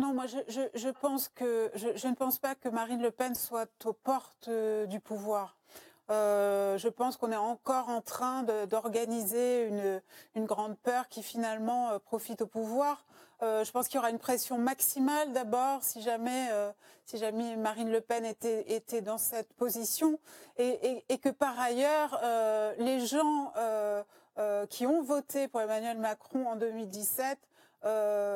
[0.00, 3.92] Non, moi je, pense que je, ne pense pas que Marine Le Pen soit aux
[3.92, 5.56] portes euh, du pouvoir.
[6.10, 9.70] Euh, je pense qu'on est encore en train d'organiser
[10.34, 13.06] une, grande peur qui finalement euh, profite au pouvoir.
[13.42, 16.48] Euh, je pense qu'il y aura une pression maximale d'abord si jamais,
[17.56, 20.18] Marine Le Pen était, dans cette position
[20.58, 22.20] et, que par ailleurs
[22.78, 23.52] les gens
[24.68, 27.38] qui ont voté pour Emmanuel Macron en 2017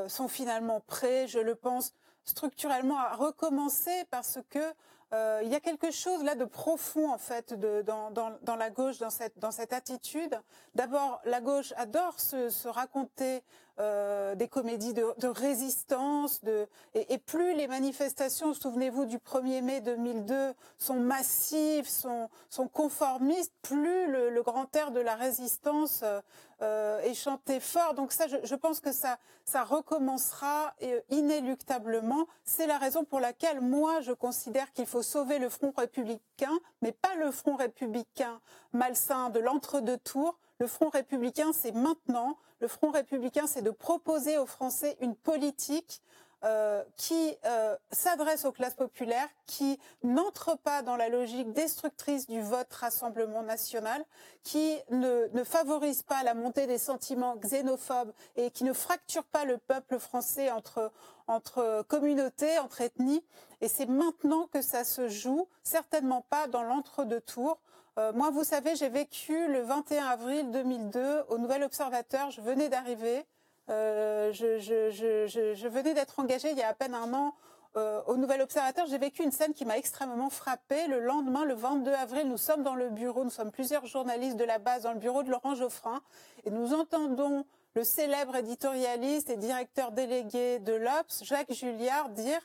[0.08, 4.74] sont finalement prêts, je le pense, structurellement à recommencer parce que
[5.14, 8.56] euh, il y a quelque chose là de profond en fait de, dans, dans, dans,
[8.56, 10.38] la gauche, dans cette, dans cette attitude.
[10.74, 13.42] D'abord, la gauche adore se, se raconter
[13.80, 19.80] euh, des comédies de, de résistance, de, et, plus les manifestations, souvenez-vous du 1er mai
[19.80, 26.20] 2002, sont massives, sont, sont conformistes, plus le, le grand air de la résistance euh,
[26.60, 27.94] euh est chanté fort.
[27.94, 32.26] Donc ça, je, je, pense que ça, ça recommencera euh, inéluctablement.
[32.44, 36.58] C'est la raison pour laquelle moi, je considère qu'il faut faut sauver le front républicain,
[36.82, 38.40] mais pas le front républicain
[38.72, 40.36] malsain de l'entre-deux tours.
[40.58, 42.36] Le front républicain, c'est maintenant.
[42.60, 46.02] Le front républicain, c'est de proposer aux Français une politique
[46.44, 52.40] euh, qui euh, s'adresse aux classes populaires, qui n'entre pas dans la logique destructrice du
[52.40, 54.04] vote Rassemblement national,
[54.44, 59.44] qui ne, ne, favorise pas la montée des sentiments xénophobes et qui ne fracture pas
[59.44, 60.92] le peuple français entre,
[61.26, 63.24] entre communautés, entre ethnies.
[63.60, 67.58] Et c'est maintenant que ça se joue, certainement pas dans l'entre-deux tours.
[67.98, 72.30] Euh, moi, vous savez, j'ai vécu le 21 avril 2002 au Nouvel Observateur.
[72.30, 73.26] Je venais d'arriver.
[73.70, 77.34] Euh, je, venais d'être engagée il y a à peine un an
[77.76, 78.86] euh, au Nouvel Observateur.
[78.86, 80.86] J'ai vécu une scène qui m'a extrêmement frappée.
[80.86, 84.44] Le lendemain, le 22 avril, nous sommes dans le bureau, nous sommes plusieurs journalistes de
[84.44, 86.00] la base dans le bureau de Laurent Geoffrin
[86.44, 92.40] et nous entendons le célèbre éditorialiste et directeur délégué de l'Obs, Jacques Julliard, dire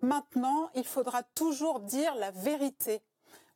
[0.00, 3.02] maintenant, il faudra toujours dire la vérité.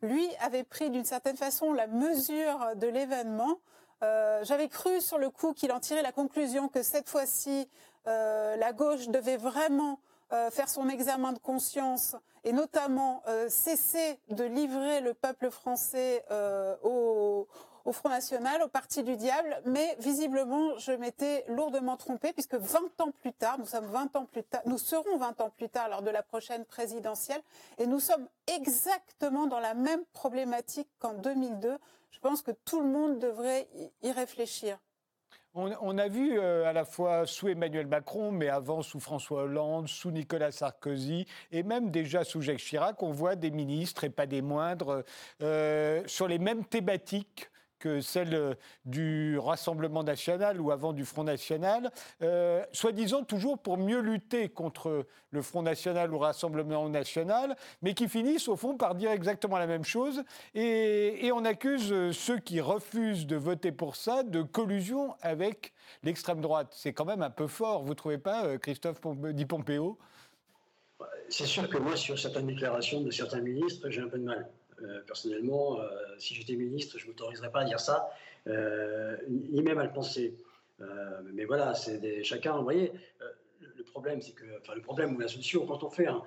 [0.03, 3.59] Lui avait pris d'une certaine façon la mesure de l'événement.
[4.05, 7.69] Euh, j'avais cru sur le coup qu'il en tirait la conclusion que cette fois-ci,
[8.07, 9.99] euh, la gauche devait vraiment
[10.33, 16.25] euh, faire son examen de conscience et notamment cesser de livrer le peuple français
[16.85, 17.49] au,
[17.88, 23.01] au Front National, au Parti du Diable, mais visiblement, je m'étais lourdement trompée, puisque 20
[23.01, 25.88] ans plus tard, nous sommes 20 ans plus tard, nous serons 20 ans plus tard
[25.88, 27.40] lors de la prochaine présidentielle,
[27.79, 31.79] et nous sommes exactement dans la même problématique qu'en 2002.
[32.11, 33.66] Je pense que tout le monde devrait
[34.03, 34.79] y réfléchir.
[35.55, 39.88] On, a vu euh, à la fois sous Emmanuel Macron, mais avant sous François Hollande,
[39.88, 44.27] sous Nicolas Sarkozy, et même déjà sous Jacques Chirac, on voit des ministres, et pas
[44.27, 45.05] des moindres,
[45.42, 47.48] euh, sur les mêmes thématiques
[47.79, 51.91] que celle euh, du Rassemblement national ou avant du Front national,
[52.23, 58.09] euh, soi-disant toujours pour mieux lutter contre le Front national ou Rassemblement national, mais qui
[58.09, 60.23] finissent au fond par dire exactement la même chose.
[60.55, 66.41] Et, on accuse euh, ceux qui refusent de voter pour ça de collusion avec l'extrême
[66.41, 66.73] droite.
[66.75, 69.01] C'est quand même un peu fort, vous ne trouvez pas, Christophe
[69.33, 69.99] Di Pompeo?
[71.29, 74.49] C'est sûr que moi, sur certaines déclarations de certains ministres, j'ai un peu de mal.
[74.83, 75.88] Euh, personnellement, euh,
[76.19, 78.11] si j'étais ministre, je ne m'autoriserais pas à dire ça,
[78.47, 80.35] euh, ni même à le penser.
[81.33, 82.93] mais voilà, c'est chacun, vous voyez,
[83.77, 86.23] le problème, c'est que, enfin, le problème ou la solution, quand on fait un,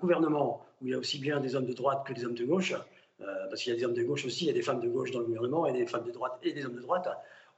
[0.00, 2.44] gouvernement où il y a aussi bien des hommes de droite que des hommes de
[2.44, 2.74] gauche,
[3.18, 4.88] parce qu'il y a des hommes de gauche aussi, il y a des femmes de
[4.88, 7.08] gauche dans le gouvernement, et des femmes de droite et des hommes de droite,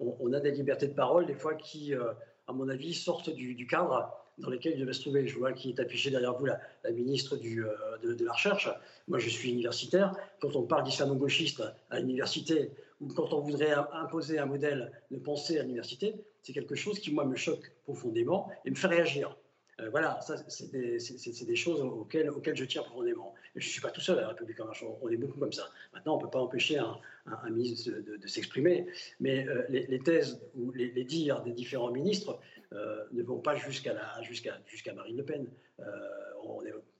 [0.01, 4.26] on, a des libertés de parole, des fois, qui, à mon avis, sortent du cadre
[4.38, 5.27] dans lesquels il devait se trouver.
[5.27, 8.68] Je vois qui est affiché derrière vous, la, la ministre du, euh, de, la Recherche.
[9.09, 10.14] Moi, je suis universitaire.
[10.40, 12.70] Quand on parle d'islamo-gauchiste à l'université,
[13.01, 17.12] ou quand on voudrait imposer un modèle de pensée à l'université, c'est quelque chose qui,
[17.12, 19.37] moi, me choque profondément et me fait réagir.
[19.81, 20.99] Euh, voilà, ça, c'est des,
[21.44, 23.35] des, choses auxquelles, auxquelles, je tiens profondément.
[23.57, 25.53] Je ne suis pas tout seul à la République en marche, on est beaucoup comme
[25.53, 25.69] ça.
[25.92, 28.87] Maintenant, on ne peut pas empêcher un, un, ministre de, s'exprimer,
[29.21, 32.38] mais euh, les, thèses ou les, dires des différents ministres
[32.73, 35.47] euh, ne vont pas jusqu'à jusqu'à Marine Le Pen.
[35.79, 35.85] Il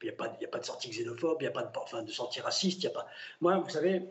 [0.03, 2.40] n'y a, a, pas de sortie xénophobe, il n'y a pas de, enfin, de sortie
[2.40, 2.83] raciste.
[2.83, 3.07] Y a pas...
[3.40, 4.03] Moi, vous savez,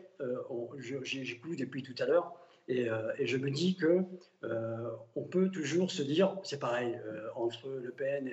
[1.02, 2.32] j'écoute depuis tout à l'heure
[2.68, 4.02] euh, et, je me dis que
[4.42, 8.28] euh, on peut toujours se dire, c'est pareil, euh, entre Le Pen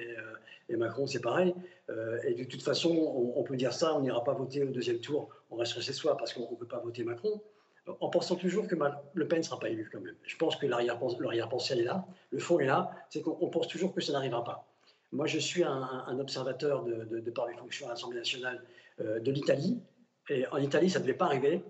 [0.70, 1.54] et, Macron, c'est pareil.
[2.26, 2.90] et de toute façon,
[3.36, 6.18] on, peut dire ça, on n'ira pas voter au deuxième tour, on reste chez soi
[6.18, 7.42] parce qu'on ne peut pas voter Macron.
[8.00, 8.76] En pensant toujours que
[9.14, 10.16] Le Pen ne sera pas élu quand même.
[10.24, 14.02] Je pense que l'arrière-pensée est là, le fond est là, c'est qu'on pense toujours que
[14.02, 14.68] ça n'arrivera pas.
[15.12, 18.64] Moi, je suis un, observateur de, de, de, par mes fonctions à l'Assemblée nationale
[19.00, 19.80] de l'Italie.
[20.30, 21.62] Et en Italie, ça ne devait pas arriver.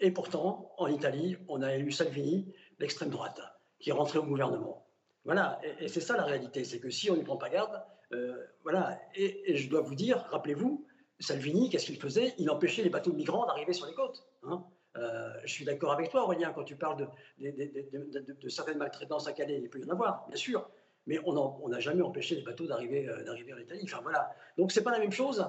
[0.00, 3.40] Et pourtant, en Italie, on a élu Salvini, l'extrême droite,
[3.78, 4.86] qui est rentré au gouvernement.
[5.24, 7.82] Voilà, et, c'est ça la réalité, c'est que si on n'y prend pas garde,
[8.12, 10.86] euh, voilà, et, je dois vous dire, rappelez-vous,
[11.18, 12.34] Salvini, qu'est-ce qu'il faisait?
[12.38, 14.26] Il empêchait les bateaux de migrants d'arriver sur les côtes.
[14.42, 14.64] Hein.
[14.96, 19.60] Euh, je suis d'accord avec toi, Aurélien, quand tu parles de, certaines maltraitances à Calais,
[19.62, 20.68] il peut y en avoir, bien sûr,
[21.06, 23.80] mais on n'a jamais empêché les bateaux d'arriver euh, d'arriver en Italie.
[23.84, 25.46] Enfin voilà, donc c'est pas la même chose.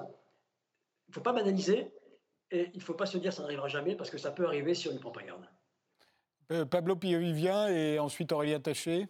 [1.08, 1.90] Il ne faut pas banaliser.
[2.50, 4.74] Et il ne faut pas se dire ça n'arrivera jamais parce que ça peut arriver
[4.74, 5.46] si on ne prend pas garde.
[6.70, 9.06] Pablo Pio-Vivien et ensuite Aurélien Taché.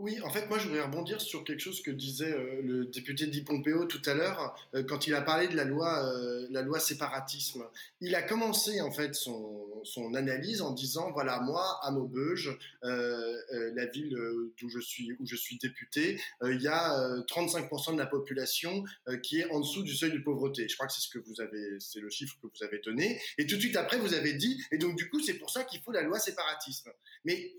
[0.00, 3.26] Oui, en fait, moi, je voudrais rebondir sur quelque chose que disait euh, le député
[3.26, 6.62] Di Pompeo tout à l'heure, euh, quand il a parlé de la loi, euh, la
[6.62, 7.66] loi séparatisme.
[8.00, 9.68] Il a commencé, en fait, son,
[10.14, 14.16] analyse en disant, voilà, moi, à Maubeuge, la ville
[14.58, 16.98] d'où je suis, où je suis député, il y a
[17.28, 18.84] 35% de la population
[19.22, 20.68] qui est en dessous du seuil de pauvreté.
[20.68, 23.20] Je crois que c'est ce que vous avez, c'est le chiffre que vous avez donné.
[23.38, 25.64] Et tout de suite après, vous avez dit, et donc, du coup, c'est pour ça
[25.64, 26.90] qu'il faut la loi séparatisme.
[27.24, 27.54] Mais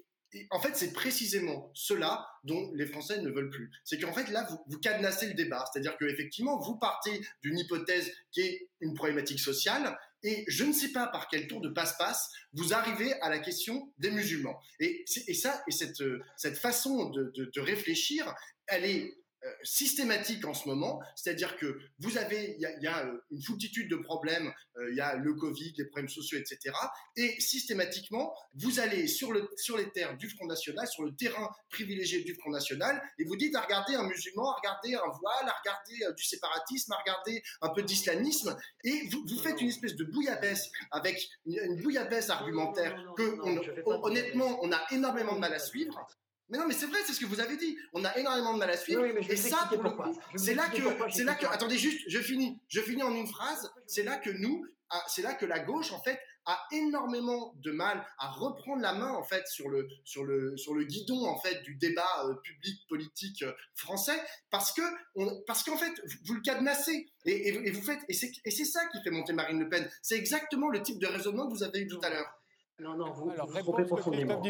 [0.50, 3.72] en fait, c'est précisément cela dont les Français ne veulent plus.
[3.84, 5.66] C'est qu'en fait, là, vous, cadenassez le débat.
[5.72, 10.90] C'est-à-dire qu'effectivement, vous partez d'une hypothèse qui est une problématique sociale, et je ne sais
[10.90, 14.60] pas par quel tour de passe-passe vous arrivez à la question des musulmans.
[14.80, 16.04] Et, et ça, et cette,
[16.38, 18.34] cette façon de, de réfléchir,
[18.68, 23.18] elle est euh, systématique en ce moment, c'est-à-dire que vous avez, il y a, euh,
[23.32, 26.76] une foultitude de problèmes, euh, il y a le Covid, les problèmes sociaux, etc.
[27.16, 31.50] Et systématiquement, vous allez sur, le, sur les terres du Front National, sur le terrain
[31.72, 35.50] privilégié du Front National, et vous dites à regarder un musulman, à regarder un voile,
[35.50, 39.96] à regarder du séparatisme, à regarder un peu d'islamisme, et vous, vous, faites une espèce
[39.96, 43.39] de bouillabaisse avec une, bouillabaisse argumentaire que,
[43.88, 46.08] honnêtement, on a énormément de mal à suivre.
[46.52, 47.78] Mais non, mais c'est vrai, c'est ce que vous avez dit.
[47.93, 49.06] On a énormément de mal à suivre.
[49.06, 52.60] et ça, pour le coup, c'est là que, c'est là que, attendez juste, je finis,
[52.68, 53.72] je finis en une phrase.
[53.88, 57.72] C'est là que nous, ah, c'est là que la gauche, en fait, a énormément de
[57.72, 61.38] mal à reprendre la main, en fait, sur le, sur le, sur le guidon, en
[61.39, 64.82] fait, du débat euh, public politique euh, français, parce que,
[65.16, 65.93] on, parce qu'en fait,
[66.26, 67.08] vous, le cadenassez.
[67.26, 69.89] Et, et, vous faites, et c'est, et c'est ça qui fait monter Marine Le Pen.
[70.02, 72.41] C'est exactement le type de raisonnement que vous avez eu tout à l'heure.
[72.80, 74.41] Non, non, vous, Alors, vous, trompez profondément.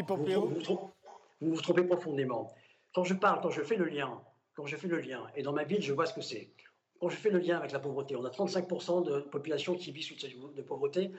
[1.42, 2.54] Vous vous trompez profondément.
[2.94, 4.22] Quand je parle, quand je fais le lien,
[4.54, 6.52] quand je fais le lien, et dans ma ville, je vois ce que c'est.
[7.00, 10.04] Quand je fais le lien avec la pauvreté, on a 35% de population qui vit
[10.04, 11.10] sous le seuil de pauvreté,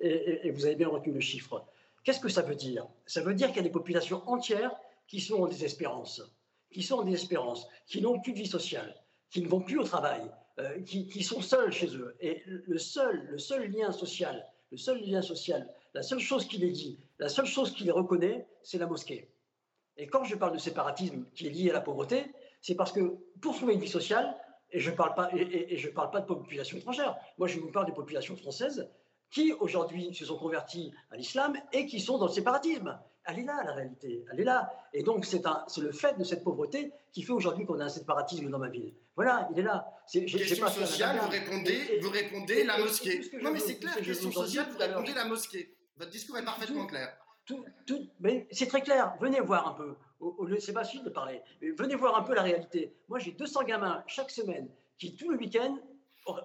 [0.00, 1.66] et, vous avez bien retenu le chiffre.
[2.04, 2.86] Qu'est-ce que ça veut dire?
[3.06, 4.72] Ça veut dire qu'il y a des populations entières
[5.08, 6.22] qui sont en désespérance,
[6.70, 8.94] qui sont en désespérance, qui n'ont plus de vie sociale,
[9.30, 10.22] qui ne vont plus au travail,
[10.60, 12.14] euh, qui, qui, sont seuls chez eux.
[12.20, 16.58] Et le seul, le seul lien social, le seul lien social, la seule chose qui
[16.58, 19.28] les dit, la seule chose qui les reconnaît, c'est la mosquée.
[19.96, 23.00] Et quand je parle de séparatisme qui est lié à la pauvreté, c'est parce que
[23.40, 24.36] pour trouver une vie sociale,
[24.70, 27.70] et je ne parle, pas, et, je parle pas de population étrangère, moi je vous
[27.70, 28.88] parle des populations françaises
[29.30, 32.98] qui aujourd'hui se sont converties à l'islam et qui sont dans le séparatisme.
[33.24, 34.72] Elle est là, la réalité, elle est là.
[34.92, 35.42] Et donc c'est
[35.78, 38.94] le fait de cette pauvreté qui fait aujourd'hui qu'on a un séparatisme dans ma ville.
[39.14, 39.86] Voilà, il est là.
[40.10, 43.20] question sociale, vous répondez, vous répondez la mosquée.
[43.42, 45.76] Non mais c'est clair, question sociale, vous répondez la mosquée.
[45.96, 47.14] Votre discours est parfaitement clair
[47.86, 49.14] tout, mais c'est très clair.
[49.20, 49.94] Venez voir un peu.
[50.20, 51.42] Au, lieu, c'est pas facile de parler.
[51.76, 52.94] venez voir un peu la réalité.
[53.08, 55.78] Moi, j'ai 200 gamins chaque semaine qui, tout le week-end,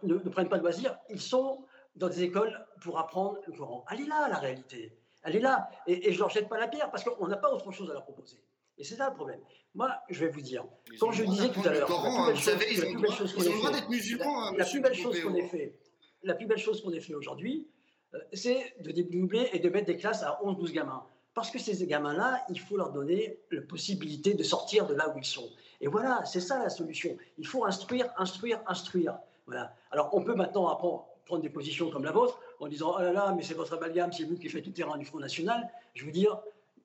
[0.03, 0.97] ne, prennent pas de loisirs.
[1.09, 1.63] Ils sont
[1.95, 3.85] dans des écoles pour apprendre le Coran.
[3.91, 4.97] Elle est là, la réalité.
[5.23, 5.69] Elle est là.
[5.85, 7.93] Et, et je leur jette pas la pierre parce qu'on n'a pas autre chose à
[7.93, 8.41] leur proposer.
[8.77, 9.39] Et c'est ça le problème.
[9.73, 10.65] Moi, je vais vous dire,
[10.99, 14.13] quand je disais tout à l'heure, la plus belle chose qu'on ait fait,
[14.57, 15.75] la plus belle chose qu'on ait fait,
[16.23, 17.67] la plus belle chose qu'on ait fait aujourd'hui,
[18.33, 21.03] c'est de dédoubler et de mettre des classes à 11-12 gamins.
[21.33, 25.17] Parce que ces gamins-là, il faut leur donner la possibilité de sortir de là où
[25.19, 25.47] ils sont.
[25.81, 27.15] Et voilà, c'est ça la solution.
[27.37, 29.19] Il faut instruire, instruire, instruire.
[29.45, 29.75] Voilà.
[29.91, 30.75] Alors, on peut maintenant
[31.25, 34.11] prendre des positions comme la vôtre en disant Oh là là, mais c'est votre amalgame,
[34.11, 35.69] c'est vous qui faites tout terrain du Front National.
[35.93, 36.39] Je veux dire,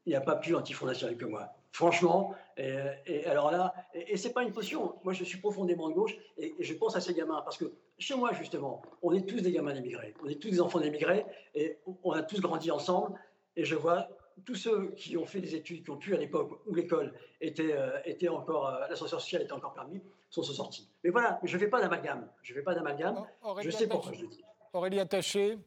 [0.05, 1.55] il n'y a pas plus anti-Front National que moi.
[1.73, 4.95] Franchement, et, alors là, et, c'est pas une potion.
[5.05, 8.15] Moi, je suis profondément de gauche et, je pense à ces gamins parce que chez
[8.15, 11.79] moi, justement, on est tous des gamins d'émigrés, on est tous des enfants d'émigrés et
[12.05, 13.19] on a tous grandi ensemble.
[13.57, 14.09] Et je vois
[14.45, 17.73] tous ceux qui ont fait des études, qui ont pu à l'époque où l'école était,
[17.73, 20.89] euh, était encore, euh, l'ascenseur social était encore permis, sont sortis.
[21.05, 22.29] Mais voilà, je ne fais pas d'amalgame.
[22.43, 23.25] Je fais pas d'amalgame.
[23.61, 24.43] Je sais pourquoi je le dis.
[24.73, 25.59] Aurélie Attaché.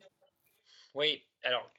[0.94, 1.70] Oui, alors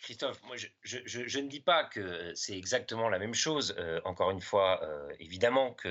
[0.00, 3.74] Christophe, moi, je, ne dis pas que c'est exactement la même chose.
[3.78, 5.88] Euh, encore une fois, euh, évidemment que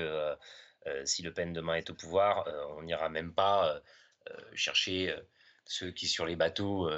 [0.86, 3.80] euh, si Le Pen demain est au pouvoir, on n'ira même pas
[4.54, 5.14] chercher
[5.64, 6.90] ceux qui, sur les bateaux,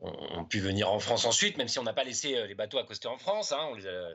[0.00, 3.08] ont, pu venir en France ensuite, même si on n'a pas laissé les bateaux accoster
[3.08, 3.52] en France.
[3.52, 4.14] Hein, on les a,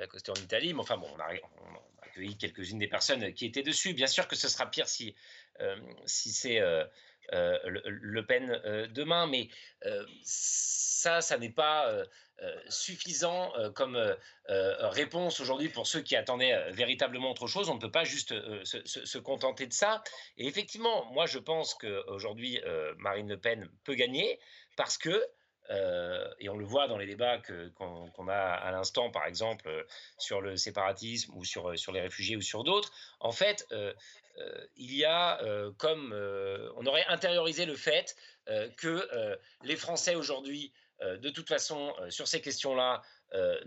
[0.00, 0.72] accostés en Italie.
[0.72, 3.94] Mais enfin, bon, on a, on a accueilli quelques-unes des personnes qui étaient dessus.
[3.94, 5.14] Bien sûr que ce sera pire si,
[6.06, 6.60] si c'est
[7.32, 9.48] euh, le, Pen euh, demain, mais
[9.86, 11.92] euh, ça, ça n'est pas
[12.68, 13.96] suffisant comme
[14.48, 17.68] réponse aujourd'hui pour ceux qui attendaient véritablement autre chose.
[17.68, 20.02] On ne peut pas juste se, contenter de ça.
[20.36, 22.60] Et effectivement, moi, je pense qu'aujourd'hui,
[22.98, 24.40] Marine Le Pen peut gagner
[24.76, 25.24] parce que
[25.70, 29.86] et on le voit dans les débats qu'on, a à l'instant, par exemple,
[30.18, 33.66] sur le séparatisme ou sur, sur les réfugiés ou sur d'autres, en fait,
[34.38, 38.16] euh, il y a euh, comme euh, on aurait intériorisé le fait
[38.76, 39.08] que
[39.62, 40.70] les Français aujourd'hui,
[41.00, 43.02] de toute façon, sur ces questions-là,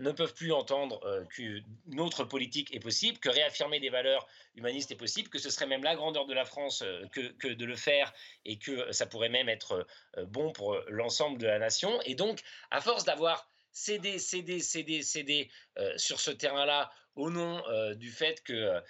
[0.00, 4.96] ne peuvent plus entendre qu'une autre politique est possible, que réaffirmer des valeurs humanistes est
[4.96, 8.12] possible, que ce serait même la grandeur de la France que, de le faire
[8.44, 9.86] et que ça pourrait même être
[10.28, 12.00] bon pour l'ensemble de la nation.
[12.02, 15.50] Et donc, à force d'avoir céder, céder, céder, céder
[15.96, 17.62] sur ce terrain-là au nom
[17.94, 18.80] du fait que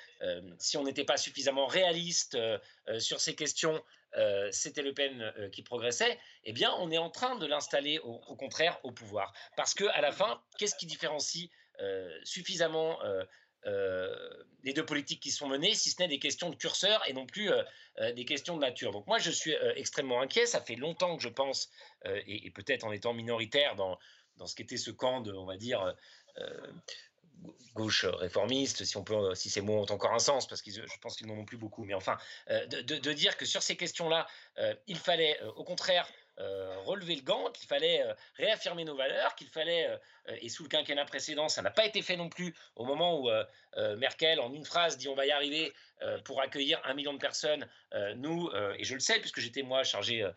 [0.59, 2.39] si on n'était pas suffisamment réaliste
[2.99, 3.83] sur ces questions,
[4.51, 8.79] c'était Le Pen qui progressait, eh bien, on est en train de l'installer au, contraire
[8.83, 9.33] au pouvoir.
[9.57, 11.51] Parce que à la fin, qu'est-ce qui différencie
[12.25, 12.99] suffisamment
[13.65, 17.27] les deux politiques qui sont menées, si ce n'est des questions de curseur et non
[17.27, 17.51] plus
[18.15, 18.93] des questions de nature?
[18.93, 20.47] Donc moi, je suis extrêmement inquiet.
[20.47, 21.71] Ça fait longtemps que je pense,
[22.05, 23.99] et, peut-être en étant minoritaire dans,
[24.37, 25.95] dans ce qu'était ce camp de, on va dire,
[27.75, 31.17] gauche réformiste, si peut, si ces mots ont encore un sens, parce que je pense
[31.17, 31.85] qu'ils n'en ont plus beaucoup.
[31.85, 32.19] Mais enfin,
[32.49, 34.27] de, dire que sur ces questions-là,
[34.87, 36.09] il fallait au contraire
[36.85, 38.05] relever le gant, qu'il fallait
[38.37, 39.89] réaffirmer nos valeurs, qu'il fallait,
[40.41, 43.31] et sous le quinquennat précédent, ça n'a pas été fait non plus, au moment où
[43.97, 45.73] Merkel, en une phrase, dit on va y arriver
[46.25, 47.69] pour accueillir un million de personnes,
[48.17, 50.29] nous, et je le sais, puisque j'étais moi chargé,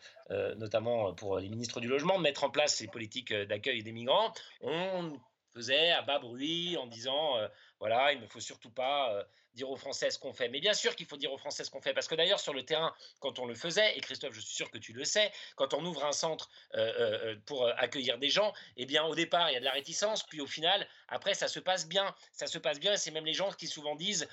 [0.57, 4.33] notamment pour les ministres du logement, de mettre en place ces politiques d'accueil des migrants,
[4.61, 5.19] on
[5.53, 7.35] faisait à bas bruit en disant
[7.79, 10.49] voilà, il ne faut surtout pas dire aux Français ce qu'on fait.
[10.49, 12.53] Mais bien sûr qu'il faut dire aux Français ce qu'on fait, parce que d'ailleurs sur
[12.53, 15.31] le terrain, quand on le faisait, et Christophe, je suis sûr que tu le sais,
[15.55, 16.49] quand on ouvre un centre
[17.45, 20.41] pour accueillir des gens, eh bien au départ il y a de la réticence, puis
[20.41, 23.33] au final, après ça se passe bien, ça se passe bien, et c'est même les
[23.33, 24.27] gens qui souvent disent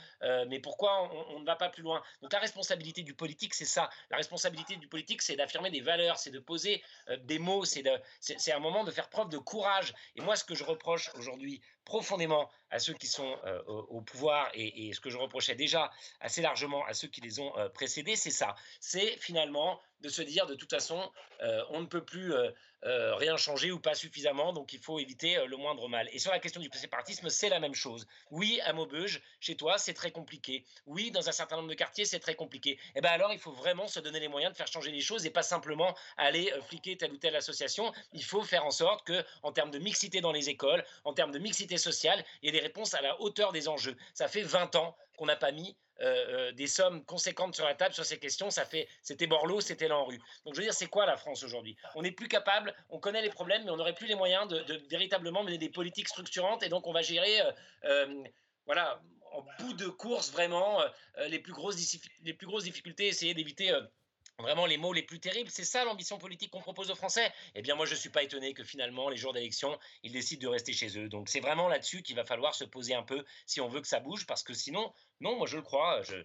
[0.49, 2.03] mais pourquoi on, ne va pas plus loin?
[2.23, 3.91] Donc la responsabilité du politique, c'est ça.
[4.11, 6.83] La responsabilité du politique, c'est d'affirmer des valeurs, c'est de poser
[7.21, 9.95] des mots, c'est un moment de faire preuve de courage.
[10.17, 13.37] Et moi, ce que je reproche aujourd'hui profondément à ceux qui sont
[13.67, 17.53] au, pouvoir et, ce que je reprochais déjà assez largement à ceux qui les ont
[17.73, 18.55] précédés, c'est ça.
[18.79, 21.11] C'est finalement de se dire de toute façon,
[21.71, 22.33] on ne peut plus
[22.85, 26.09] euh, rien changer ou pas suffisamment, donc il faut éviter euh, le moindre mal.
[26.13, 28.07] Et sur la question du séparatisme, c'est la même chose.
[28.31, 30.65] Oui, à Maubeuge, chez toi, c'est très compliqué.
[30.87, 32.71] Oui, dans un certain nombre de quartiers, c'est très compliqué.
[32.71, 35.01] Et eh bien alors, il faut vraiment se donner les moyens de faire changer les
[35.01, 37.93] choses et pas simplement aller euh, fliquer telle ou telle association.
[38.13, 41.33] Il faut faire en sorte que, en termes de mixité dans les écoles, en termes
[41.33, 43.97] de mixité sociale, il y ait des réponses à la hauteur des enjeux.
[44.15, 45.77] Ça fait 20 ans qu'on n'a pas mis
[46.55, 48.51] des sommes conséquentes sur la table sur ces questions.
[48.51, 50.21] Ça fait, c'était Borloo, c'était l'Enru.
[50.45, 51.77] Donc je veux dire, c'est quoi la France aujourd'hui?
[51.97, 54.83] On n'est plus capable, on connaît les problèmes, mais on n'aurait plus les moyens de,
[54.89, 56.63] véritablement mener des politiques structurantes.
[56.63, 57.41] Et donc on va gérer,
[57.85, 58.25] euh,
[58.67, 59.01] voilà,
[59.33, 60.81] en bout de course vraiment
[61.29, 61.77] les plus grosses
[62.23, 63.73] les plus grosses difficultés, essayer d'éviter
[64.39, 65.51] vraiment les mots les plus terribles.
[65.51, 67.33] C'est ça l'ambition politique qu'on propose aux Français.
[67.55, 70.43] Eh bien, moi, je ne suis pas étonné que finalement, les jours d'élection, ils décident
[70.43, 71.09] de rester chez eux.
[71.09, 73.89] Donc, c'est vraiment là-dessus qu'il va falloir se poser un peu si on veut que
[73.89, 76.03] ça bouge, parce que sinon, non, moi, je le crois.
[76.03, 76.17] Je,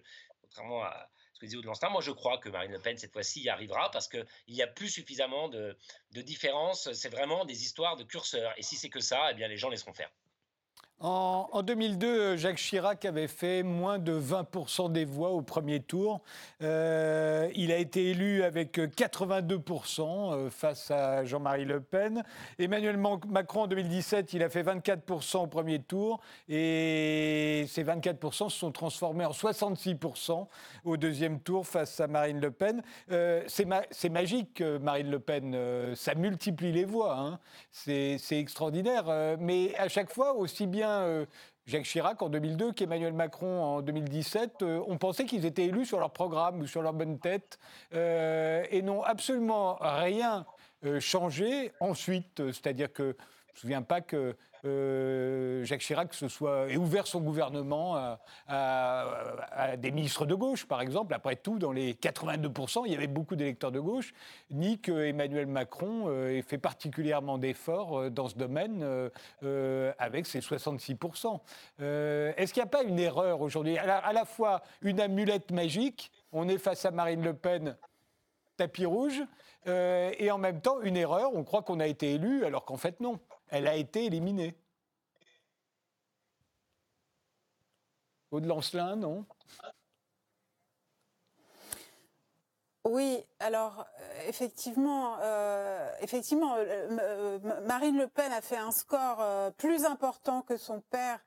[0.42, 1.10] contrairement à
[1.56, 4.62] Aude moi, je crois que Marine Le Pen, cette fois-ci, y arrivera, parce qu'il n'y
[4.62, 5.76] a plus suffisamment de,
[6.12, 6.92] de différences.
[6.92, 8.52] C'est vraiment des histoires de curseurs.
[8.56, 10.10] Et si c'est que ça, eh bien, les gens laisseront faire.
[11.06, 16.22] En, 2002, Jacques Chirac avait fait moins de 20% des voix au premier tour.
[16.62, 22.24] Euh, il a été élu avec 82% euh, face à Jean-Marie Le Pen.
[22.58, 26.22] Emmanuel Macron, en 2017, il a fait 24% au premier tour.
[26.48, 30.46] Et ces 24% se sont transformés en 66%
[30.84, 32.82] au deuxième tour face à Marine Le Pen.
[33.12, 35.94] Euh, c'est magique, Marine Le Pen.
[35.96, 37.18] ça multiplie les voix.
[37.18, 37.38] Hein.
[37.72, 39.36] C'est extraordinaire.
[39.38, 41.26] mais à chaque fois, aussi bien euh,
[41.66, 45.98] Jacques Chirac en 2002 qu'Emmanuel Macron en 2017, euh, on pensait qu'ils étaient élus sur
[45.98, 47.58] leur programme ou sur leur bonne tête
[47.94, 50.44] euh, et n'ont absolument rien
[51.00, 52.42] changé ensuite.
[52.52, 54.32] C'est-à-dire que je ne me souviens pas que euh,
[54.64, 58.16] Jacques Chirac se soit, ait ouvert son gouvernement
[58.48, 61.12] à, des ministres de gauche, par exemple.
[61.14, 64.14] Après tout, dans les 82%, il y avait beaucoup d'électeurs de gauche,
[64.50, 68.84] ni que Emmanuel Macron euh, ait fait particulièrement d'efforts euh, dans ce domaine
[69.98, 71.40] avec ses 66%.
[71.78, 73.78] Est-ce qu'il n'y a pas une erreur aujourd'hui?
[73.78, 77.76] À, la fois une amulette magique, on est face à Marine Le Pen,
[78.56, 79.22] tapis rouge,
[79.66, 83.00] et en même temps une erreur, on croit qu'on a été élu alors qu'en fait
[83.00, 83.18] non
[83.48, 84.54] elle a été éliminée.
[88.30, 89.24] Aude Lancelin, non
[92.86, 99.24] Oui, alors euh, effectivement, euh, effectivement, euh, Marine Le Pen a fait un score
[99.56, 101.20] plus important que son père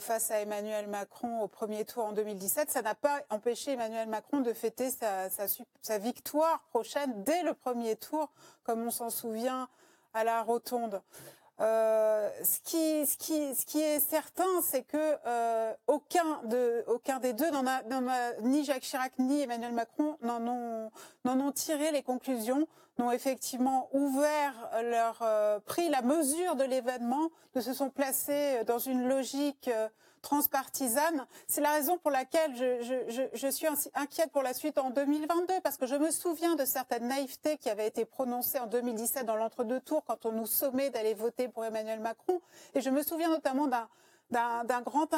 [0.00, 2.70] face à Emmanuel Macron au premier tour en 2017.
[2.70, 7.96] Ça n'a pas empêché Emmanuel Macron de fêter sa, sa victoire prochaine dès le premier
[7.96, 8.30] tour,
[8.64, 9.66] comme on s'en souvient
[10.12, 11.00] à la Rotonde.
[11.60, 17.18] Euh, ce, qui, ce, qui, ce qui est certain, c'est que euh, aucun, de, aucun
[17.18, 17.82] des deux, a,
[18.42, 20.90] ni Jacques Chirac ni Emmanuel Macron, n'en ont,
[21.24, 27.60] ont tiré les conclusions, n'ont effectivement ouvert leur euh, pris la mesure de l'événement, ne
[27.60, 29.68] se sont placés dans une logique
[30.22, 31.26] transpartisane.
[31.46, 35.86] C'est la raison pour laquelle je, suis inquiète pour la suite en 2022, parce que
[35.86, 40.04] je me souviens de certaines naïvetés qui avaient été prononcées en 2017 dans l'entre-deux tours
[40.04, 42.40] quand on nous sommait d'aller voter pour Emmanuel Macron.
[42.74, 43.88] Et je me souviens notamment d'un
[44.30, 45.08] d'un grand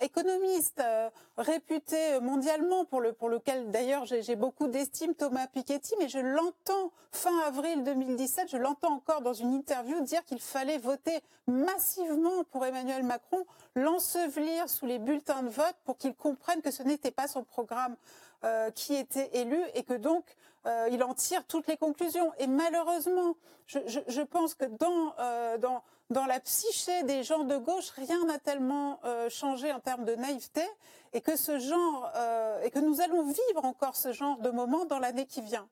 [0.00, 6.08] économiste euh, réputé mondialement, pour, le, pour lequel d'ailleurs j'ai beaucoup d'estime, Thomas Piketty, mais
[6.08, 11.20] je l'entends fin avril 2017, je l'entends encore dans une interview dire qu'il fallait voter
[11.46, 13.44] massivement pour Emmanuel Macron,
[13.74, 17.96] l'ensevelir sous les bulletins de vote pour qu'il comprenne que ce n'était pas son programme
[18.44, 20.24] euh, qui était élu et que donc
[20.66, 22.32] euh, il en tire toutes les conclusions.
[22.38, 23.36] Et malheureusement,
[23.66, 25.82] je, je, je pense que dans, euh, dans
[26.14, 30.14] dans la psyché des gens de gauche, rien n'a tellement euh, changé en termes de
[30.14, 35.42] naïveté euh, et que nous allons vivre encore ce genre de moment dans l'année qui
[35.42, 35.68] vient.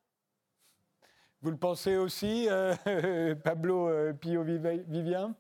[1.43, 2.75] Vous le pensez aussi, euh,
[3.45, 3.89] Pablo
[4.21, 5.35] Pio Vivien?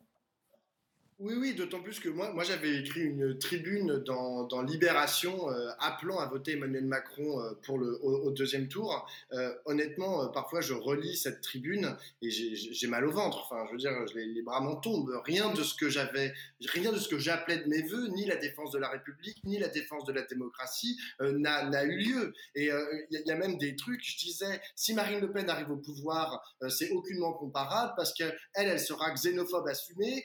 [1.22, 5.70] Oui, oui, d'autant plus que moi, moi j'avais écrit une tribune dans, dans Libération euh,
[5.78, 9.08] appelant à voter Emmanuel Macron euh, pour le, au, deuxième tour.
[9.32, 13.38] Euh, honnêtement, parfois je relis cette tribune et j'ai mal au ventre.
[13.44, 15.20] Enfin, je veux dire, les, bras m'en tombent.
[15.24, 16.34] Rien de ce que j'avais,
[16.66, 19.60] rien de ce que j'appelais de mes voeux, ni la défense de la République, ni
[19.60, 22.32] la défense de la démocratie n'a eu lieu.
[22.56, 22.70] Et
[23.10, 26.42] il y, a même des trucs, je disais, si Marine Le Pen arrive au pouvoir,
[26.68, 30.24] c'est aucunement comparable parce qu'elle, elle sera xénophobe assumée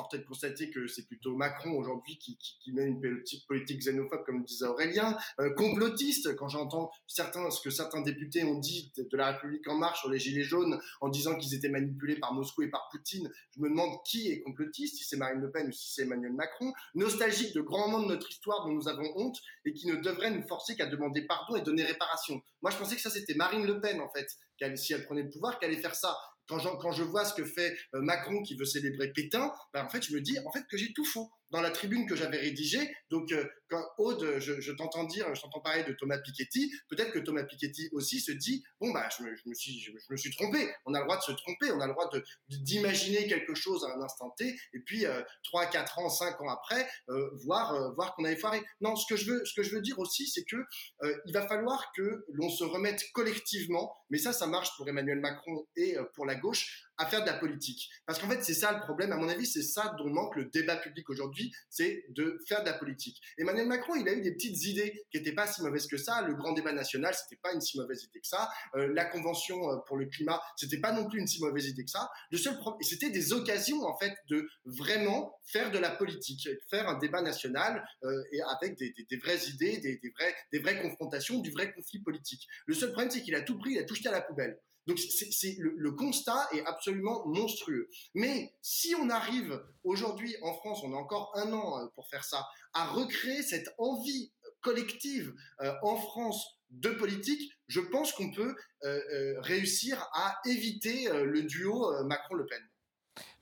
[0.00, 2.38] forte de constater que c'est plutôt Macron aujourd'hui qui,
[2.72, 7.70] mène une politique, politique xénophobe, comme disait Aurélien, euh, complotiste, quand j'entends certains, ce que
[7.70, 11.36] certains députés ont dit de, la République en marche sur les Gilets jaunes en disant
[11.36, 15.04] qu'ils étaient manipulés par Moscou et par Poutine, je me demande qui est complotiste, si
[15.04, 18.30] c'est Marine Le Pen ou si c'est Emmanuel Macron, nostalgique de grands moments de notre
[18.30, 21.62] histoire dont nous avons honte et qui ne devrait nous forcer qu'à demander pardon et
[21.62, 22.40] donner réparation.
[22.62, 24.28] Moi, je pensais que ça, c'était Marine Le Pen, en fait,
[24.76, 26.16] si elle prenait le pouvoir, qu'elle allait faire ça
[26.46, 30.02] quand, je vois ce que fait euh, Macron qui veut célébrer Pétain, ben, en fait,
[30.02, 32.94] je me dis en fait que j'ai tout faux dans la tribune que j'avais rédigée.
[33.10, 37.20] Donc, euh, quand Aude, je, t'entends dire, je t'entends parler de Thomas Piketty, peut-être que
[37.20, 40.68] Thomas Piketty aussi se dit, bon, bah, je me, suis, trompé.
[40.86, 42.10] On a le droit de se tromper, on a le droit
[42.48, 46.48] d'imaginer quelque chose à un instant T, et puis euh, 3, 4 ans, 5 ans
[46.48, 48.60] après, euh, voir, euh, voir qu'on avait foiré.
[48.80, 50.56] Non, ce que je veux, ce que je veux dire aussi, c'est que
[51.26, 55.66] il va falloir que l'on se remette collectivement, mais ça, ça marche pour Emmanuel Macron
[55.76, 57.90] et pour la gauche, à faire de la politique.
[58.06, 59.10] Parce qu'en fait, c'est ça le problème.
[59.12, 62.66] À mon avis, c'est ça dont manque le débat public aujourd'hui, c'est de faire de
[62.66, 63.20] la politique.
[63.38, 66.20] Emmanuel Macron, il a eu des petites idées qui n'étaient pas si mauvaises que ça.
[66.22, 68.50] Le grand débat national, c'était pas une si mauvaise idée que ça.
[68.74, 71.84] Euh, la convention euh, pour le climat, c'était pas non plus une si mauvaise idée
[71.84, 72.10] que ça.
[72.30, 76.86] Le seul problème, c'était des occasions en fait de vraiment faire de la politique, faire
[76.86, 81.38] un débat national euh, et avec des, vraies idées, des, des, vraies, des vraies confrontations,
[81.38, 82.46] du vrai conflit politique.
[82.66, 84.58] Le seul problème, c'est qu'il a tout pris, il a tout jeté à la poubelle.
[84.86, 84.98] Donc
[85.58, 87.88] le, constat est absolument monstrueux.
[88.14, 92.24] Mais si on arrive aujourd'hui en France, on a encore un an euh, pour faire
[92.24, 98.54] ça, à recréer cette envie collective euh, en France de politique, je pense qu'on peut
[98.84, 102.69] euh, réussir à éviter le duo Macron-Le Pen.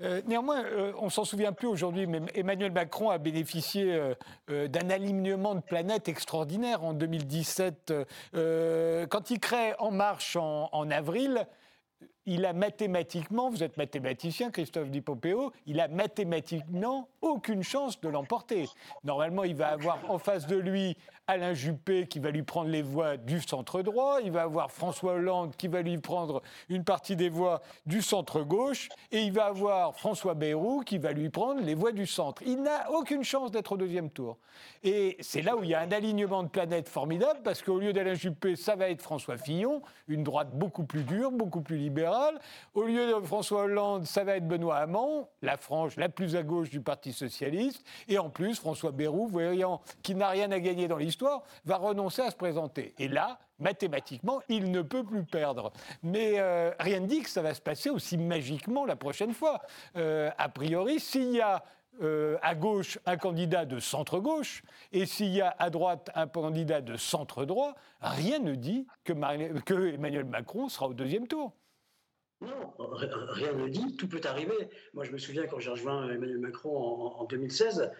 [0.00, 4.14] Euh, néanmoins, euh, on s'en souvient plus aujourd'hui, mais Emmanuel Macron a bénéficié
[4.48, 7.92] euh, d'un alignement de planètes extraordinaire en 2017.
[8.32, 11.46] quand il crée En Marche en avril,
[12.28, 18.68] il a mathématiquement, vous êtes mathématicien, Christophe Dipopéo, il a mathématiquement aucune chance de l'emporter.
[19.02, 22.82] Normalement, il va avoir en face de lui Alain Juppé qui va lui prendre les
[22.82, 27.16] voix du centre droit, il va avoir François Hollande qui va lui prendre une partie
[27.16, 31.62] des voix du centre gauche, et il va avoir François Bayrou qui va lui prendre
[31.62, 32.42] les voix du centre.
[32.46, 34.36] Il n'a aucune chance d'être au deuxième tour.
[34.82, 37.94] Et c'est là où il y a un alignement de planètes formidable, parce qu'au lieu
[37.94, 42.17] d'Alain Juppé, ça va être François Fillon, une droite beaucoup plus dure, beaucoup plus libérale.
[42.74, 46.42] Au lieu de François Hollande, ça va être Benoît Hamon, la frange la plus à
[46.42, 47.84] gauche du Parti socialiste.
[48.08, 52.22] Et en plus, François Bayrou, voyant qu'il n'a rien à gagner dans l'histoire, va renoncer
[52.22, 52.94] à se présenter.
[52.98, 55.72] Et là, mathématiquement, il ne peut plus perdre.
[56.02, 59.60] Mais euh, rien ne dit que ça va se passer aussi magiquement la prochaine fois.
[59.96, 61.62] Euh, a priori, s'il y a
[62.00, 64.62] euh, à gauche un candidat de centre-gauche
[64.92, 69.12] et s'il y a à droite un candidat de centre-droit, rien ne dit que,
[69.62, 71.52] que, Emmanuel Macron sera au deuxième tour.
[72.40, 74.68] Non, rien ne dit, tout peut arriver.
[74.94, 77.90] Moi, je me souviens quand j'ai rejoint Emmanuel Macron en, en 2016,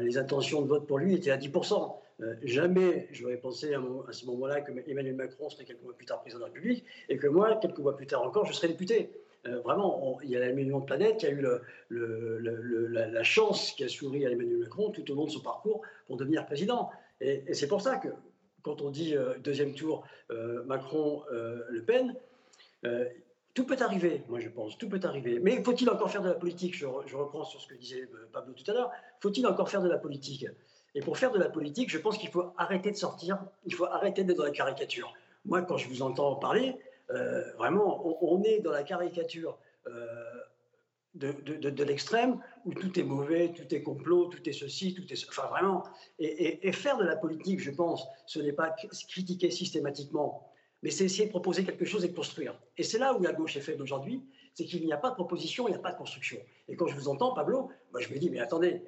[0.00, 2.00] les intentions de vote pour lui étaient à 10%.
[2.22, 3.80] Euh, jamais je n'aurais pensé à,
[4.12, 7.16] ce moment-là que Emmanuel Macron serait quelques mois plus tard président de la République et
[7.16, 9.10] que moi, quelques mois plus tard encore, je serais député.
[9.46, 11.40] Euh, vraiment, il y a l'alignement de planète qui a eu
[11.90, 16.18] la, chance qui a souri à Emmanuel Macron tout au long de son parcours pour
[16.18, 16.90] devenir président.
[17.22, 18.08] Et, c'est pour ça que
[18.62, 20.04] quand on dit euh, deuxième tour
[20.66, 22.14] Macron-Le Pen,
[23.60, 25.38] tout peut arriver, moi je pense, tout peut arriver.
[25.38, 26.74] Mais faut-il encore faire de la politique?
[26.74, 28.90] Je, reprends sur ce que disait euh, Pablo tout à l'heure.
[29.20, 30.46] Faut-il encore faire de la politique?
[30.94, 33.84] Et pour faire de la politique, je pense qu'il faut arrêter de sortir, il faut
[33.84, 35.12] arrêter d'être dans la caricature.
[35.44, 36.78] Moi, quand je vous entends parler,
[37.10, 40.06] euh, vraiment, on, est dans la caricature euh,
[41.14, 45.28] de, de, l'extrême où tout est mauvais, tout est complot, tout est ceci, tout est.
[45.28, 45.84] Enfin, vraiment.
[46.18, 48.74] Et faire de la politique, je pense, ce n'est pas
[49.08, 50.50] critiquer systématiquement
[50.82, 52.58] mais c'est essayer de proposer quelque chose et de construire.
[52.76, 54.22] Et c'est là où la gauche est faible aujourd'hui,
[54.54, 56.38] c'est qu'il n'y a pas de proposition, il n'y a pas de construction.
[56.68, 58.82] Et quand je vous entends, Pablo, moi je me dis, mais attendez,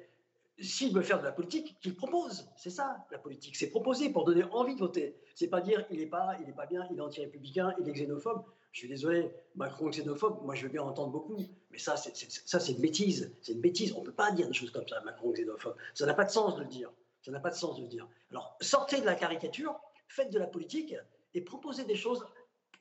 [0.59, 2.47] s'il veut faire de la politique, qu'il propose.
[2.55, 3.55] C'est ça, la politique.
[3.55, 5.15] C'est proposer pour donner envie de voter.
[5.35, 7.93] C'est pas dire, il n'est pas, il est pas bien, il est anti-républicain, il est
[7.93, 8.43] xénophobe.
[8.71, 11.37] Je suis désolé, Macron xénophobe, moi je veux bien entendre beaucoup,
[11.69, 13.31] mais ça, c'est, ça, c'est une bêtise.
[13.41, 13.93] C'est une bêtise.
[13.93, 15.75] On ne peut pas dire des choses comme ça, Macron xénophobe.
[15.93, 16.91] Ça n'a pas de sens de le dire.
[17.21, 18.07] Ça n'a pas de sens de le dire.
[18.31, 20.95] Alors, sortez de la caricature, faites de la politique,
[21.33, 22.25] et proposer des choses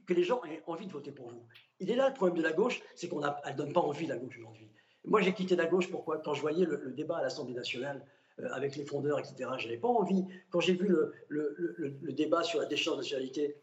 [0.07, 1.43] que les gens aient envie de voter pour vous.
[1.81, 4.17] Il est là le problème de la gauche, c'est qu'on ne donne pas envie la
[4.17, 4.69] gauche aujourd'hui.
[5.05, 6.19] Moi, j'ai quitté la gauche pourquoi?
[6.19, 8.05] Quand je voyais le, débat à l'Assemblée nationale
[8.39, 10.25] euh, avec les fondeurs, etc., je n'avais pas envie.
[10.51, 13.57] Quand j'ai vu le, le, débat sur la déchéance de nationalité,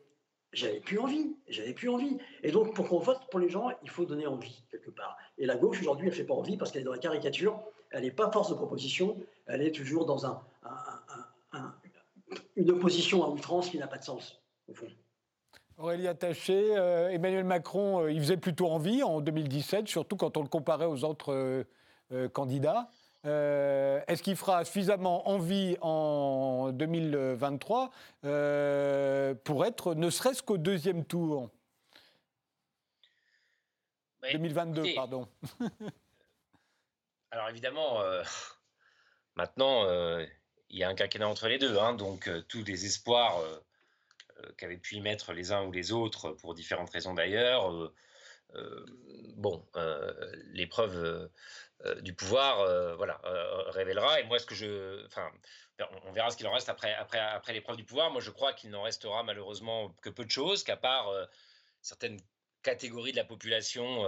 [0.51, 1.35] j'avais plus envie.
[1.47, 2.17] J'avais plus envie.
[2.43, 5.17] Et donc, pour qu'on vote pour les gens, il faut donner envie, quelque part.
[5.37, 7.61] Et la gauche, aujourd'hui, elle ne fait pas envie parce qu'elle est dans la caricature.
[7.91, 9.17] Elle n'est pas force de proposition.
[9.45, 10.41] Elle est toujours dans un,
[12.55, 14.41] une opposition à outrance qui n'a pas de sens.
[15.77, 20.43] Aurélie Attaché, euh, Emmanuel Macron, euh, il faisait plutôt envie en 2017, surtout quand on
[20.43, 21.33] le comparait aux autres
[22.11, 22.89] euh, candidats.
[23.23, 27.91] Est-ce qu'il fera suffisamment envie en 2023
[29.43, 31.49] pour être ne serait-ce qu'au deuxième tour?
[34.31, 35.27] 2022, pardon.
[37.31, 38.01] alors évidemment,
[39.35, 39.85] maintenant,
[40.69, 43.59] il y a un quinquennat entre les deux, hein, donc tous les espoirs euh,
[44.57, 47.71] qu'avaient pu y mettre les uns ou les autres pour différentes raisons d'ailleurs.
[47.71, 47.93] Euh,
[48.55, 48.85] euh,
[49.35, 49.65] bon,
[50.53, 51.29] l'épreuve
[52.01, 53.21] du pouvoir, voilà,
[53.67, 54.19] révélera.
[54.19, 55.29] Et moi, ce que je, enfin,
[56.05, 58.11] on verra ce qu'il en reste après, après, après l'épreuve du pouvoir.
[58.11, 61.13] Moi, je crois qu'il n'en restera malheureusement que peu de choses, qu'à part
[61.81, 62.19] certaines
[62.63, 64.03] catégories de la population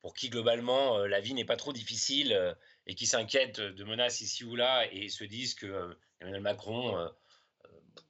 [0.00, 2.56] pour qui globalement la vie n'est pas trop difficile
[2.86, 7.10] et qui s'inquiètent de menaces ici ou là et se disent que Emmanuel Macron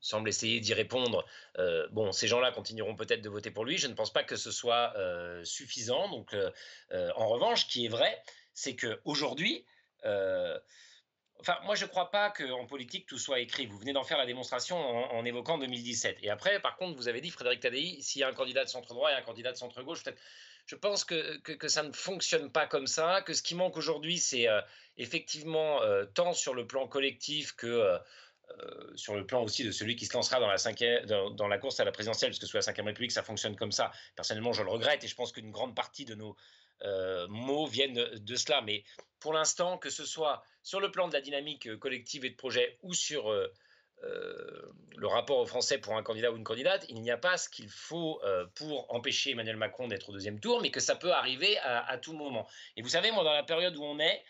[0.01, 1.25] semble essayer d'y répondre.
[1.59, 3.79] Euh, bon, ces gens-là continueront peut-être de voter pour lui.
[3.79, 6.09] Je ne pense pas que ce soit euh, suffisant.
[6.09, 6.51] Donc, euh,
[7.17, 8.23] en revanche, ce qui est vrai,
[8.53, 9.65] c'est qu'aujourd'hui,
[11.41, 13.67] Enfin, moi, je ne crois pas qu'en politique, tout soit écrit.
[13.67, 16.19] Vous venez d'en faire la démonstration en, évoquant 2017.
[16.23, 18.71] Et après, par contre, vous avez dit, Frédéric Tadei, s'il y a un candidat de
[18.71, 20.21] centre-droit et un candidat de centre-gauche, peut-être.
[20.67, 24.17] Je pense que, que, ça ne fonctionne pas comme ça, que ce qui manque aujourd'hui,
[24.17, 24.47] c'est
[24.97, 25.81] effectivement,
[26.15, 27.99] tant sur le plan collectif que
[28.51, 31.59] euh, sur le plan aussi de celui qui se lancera dans la, cinquième, dans, la
[31.59, 33.91] course à la présidentielle, parce que sous la Ve République, ça fonctionne comme ça.
[34.17, 36.37] Personnellement, je le regrette et je pense qu'une grande partie de nos
[36.83, 38.61] euh, mots viennent de cela.
[38.61, 38.85] Mais
[39.19, 42.37] pour l'instant, que ce soit sur le plan de la dynamique euh, collective et de
[42.37, 43.33] projet ou sur
[44.97, 47.49] le rapport aux Français pour un candidat ou une candidate, il n'y a pas ce
[47.49, 48.21] qu'il faut
[48.55, 52.13] pour empêcher Emmanuel Macron d'être au deuxième tour, mais que ça peut arriver à, tout
[52.13, 52.47] moment.
[52.77, 54.23] Et vous savez, moi, dans la période où on est,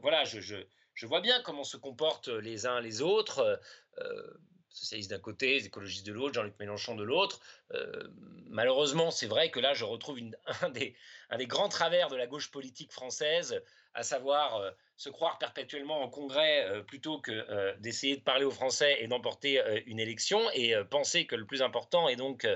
[0.00, 0.56] voilà, je je
[1.04, 3.60] vois bien comment se comportent les uns les autres,
[3.98, 4.22] euh,
[4.70, 7.40] socialistes d'un côté, écologistes de l'autre, Jean-Luc Mélenchon de l'autre.
[7.72, 8.08] Euh,
[8.48, 10.18] malheureusement, c'est vrai que là, je retrouve
[10.62, 10.94] un, des,
[11.46, 16.82] grands travers de la gauche politique française, à savoir euh, se croire perpétuellement en congrès
[16.86, 21.44] plutôt que d'essayer de parler aux Français et d'emporter une élection, et penser que le
[21.44, 22.46] plus important est donc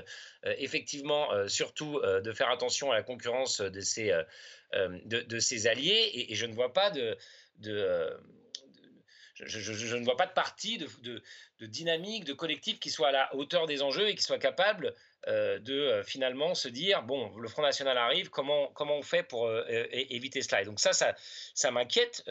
[0.43, 6.73] effectivement surtout de faire attention à la concurrence de ses, alliés, et, je ne vois
[6.73, 7.15] pas de euh,
[7.57, 8.19] de,
[9.35, 11.21] je, ne vois pas de parti, de,
[11.61, 14.93] dynamique, de collectif qui soit à la hauteur des enjeux et qui soit capable
[15.27, 19.23] euh, de euh, finalement se dire bon, le Front National arrive, comment, comment on fait
[19.23, 19.51] pour
[19.91, 20.61] éviter cela?
[20.61, 22.23] Et donc, ça, ça, m'inquiète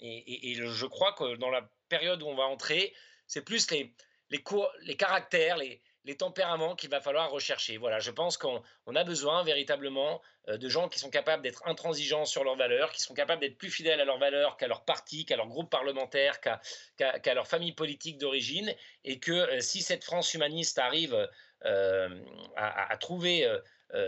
[0.00, 2.94] et, je crois que dans la période où on va entrer,
[3.26, 3.94] c'est plus les,
[4.30, 4.42] les,
[4.82, 7.76] les caractères, les, les tempéraments qu'il va falloir rechercher.
[7.76, 8.62] Voilà, je pense qu'on
[8.94, 13.00] a besoin véritablement euh, de gens qui sont capables d'être intransigeants sur leurs valeurs, qui
[13.00, 16.40] sont capables d'être plus fidèles à leurs valeurs qu'à leur parti, qu'à leur groupe parlementaire,
[16.40, 18.74] qu'à leur famille politique d'origine,
[19.04, 21.28] et que euh, si cette France humaniste arrive
[21.64, 22.08] euh,
[22.56, 23.48] à, trouver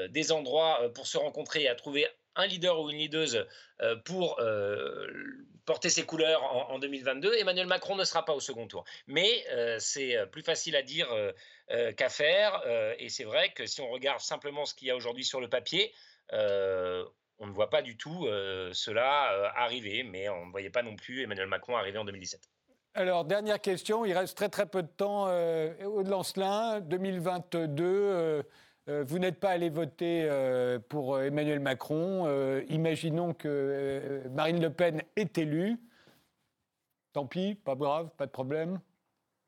[0.09, 2.07] des endroits pour se rencontrer, à trouver
[2.37, 3.47] un leader ou une leaduse
[4.05, 4.41] pour
[5.67, 8.85] porter ses couleurs en, 2022, Emmanuel Macron ne sera pas au second tour.
[9.09, 12.63] Mais euh, c'est euh, plus facile à dire euh, qu'à faire.
[12.99, 15.49] et c'est vrai que si on regarde simplement ce qu'il y a aujourd'hui sur le
[15.49, 15.93] papier,
[16.33, 18.29] on ne voit pas du tout
[18.73, 20.05] cela arriver.
[20.05, 22.41] Mais on ne voyait pas non plus Emmanuel Macron arriver en 2017.
[22.95, 28.45] Alors, dernière question, il reste très très peu de temps au de Lancelin, 2022.
[28.89, 32.29] Euh, vous n'êtes pas allé voter euh, pour Emmanuel Macron.
[32.69, 35.77] imaginons que Marine Le Pen est élue.
[37.13, 38.81] Tant pis, pas grave, pas de problème.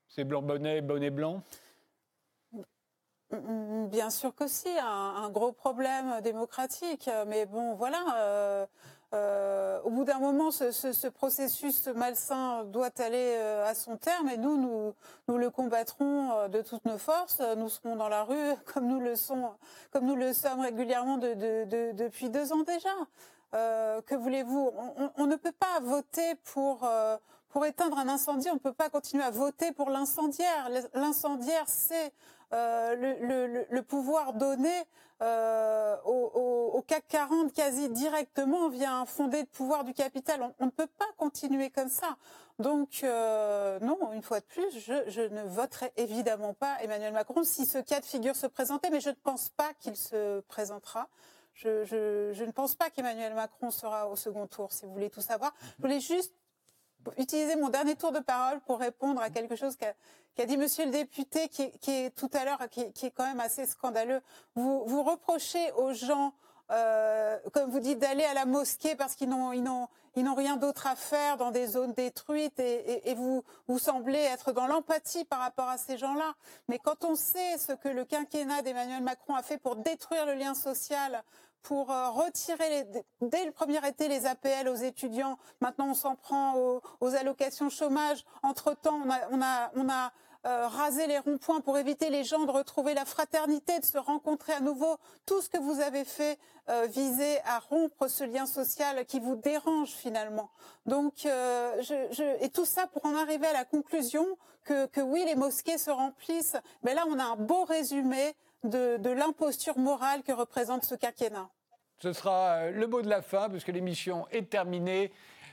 [0.07, 1.43] C'est blanc bonnet, bonnet blanc.
[3.31, 7.09] Bien sûr que si, un, gros problème démocratique.
[7.27, 8.67] Mais bon, voilà.
[9.11, 14.37] Euh, au bout d'un moment, ce, processus malsain doit aller euh, à son terme et
[14.37, 14.93] nous,
[15.27, 17.41] nous, le combattrons euh, de toutes nos forces.
[17.57, 19.13] Nous serons dans la rue comme nous le,
[19.91, 22.93] comme nous le sommes régulièrement depuis deux ans déjà.
[23.51, 24.71] que voulez-vous?
[25.17, 26.87] On, ne peut pas voter pour,
[27.49, 30.69] pour éteindre un incendie, on ne peut pas continuer à voter pour l'incendiaire.
[30.93, 32.13] L'incendiaire, c'est
[32.51, 34.71] le, pouvoir donné
[35.21, 40.53] euh, au, CAC 40 quasi directement via un fondé de pouvoir du capital.
[40.59, 42.15] On, ne peut pas continuer comme ça.
[42.57, 47.65] Donc euh, non, une fois de plus, je, ne voterai évidemment pas Emmanuel Macron si
[47.65, 51.09] ce cas de figure se présentait, mais je ne pense pas qu'il se présentera.
[51.53, 55.53] Je, ne pense pas qu'Emmanuel Macron sera au second tour, si vous voulez tout savoir.
[55.77, 56.33] Je voulais juste
[57.17, 59.75] utiliser mon dernier tour de parole pour répondre à quelque chose
[60.45, 64.21] dit Monsieur le député, qui, est tout à l'heure, qui, est quand même assez scandaleux.
[64.55, 66.33] Vous, vous reprochez aux gens,
[66.71, 70.35] euh, comme vous dites, d'aller à la mosquée parce qu'ils n'ont ils n'ont ils n'ont
[70.35, 74.65] rien d'autre à faire dans des zones détruites et, et, vous vous semblez être dans
[74.65, 76.33] l'empathie par rapport à ces gens-là.
[76.67, 80.33] Mais quand on sait ce que le quinquennat d'Emmanuel Macron a fait pour détruire le
[80.33, 81.23] lien social
[81.61, 82.85] pour euh, retirer
[83.21, 85.37] dès le premier été les APL aux étudiants.
[85.61, 88.25] Maintenant, on s'en prend aux, allocations chômage.
[88.43, 89.01] Entre-temps,
[89.31, 90.11] on a, on a,
[90.45, 94.53] euh, rasé les ronds-points pour éviter les gens de retrouver la fraternité, de se rencontrer
[94.53, 94.95] à nouveau.
[95.25, 96.39] Tout ce que vous avez fait
[96.69, 100.49] euh, visait à rompre ce lien social qui vous dérange finalement.
[100.85, 104.25] Donc, et tout ça pour en arriver à la conclusion
[104.63, 106.55] que oui, les mosquées se remplissent.
[106.83, 108.33] Mais là, on a un beau résumé
[108.63, 111.49] de, l'imposture morale que représente ce quinquennat.
[112.01, 115.11] Ce sera euh, le mot de la fin, puisque l'émission est terminée.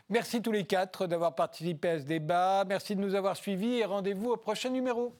[0.08, 2.64] Merci tous les quatre d'avoir participé à ce débat.
[2.66, 5.12] Merci de nous avoir suivis et rendez-vous au prochain numéro.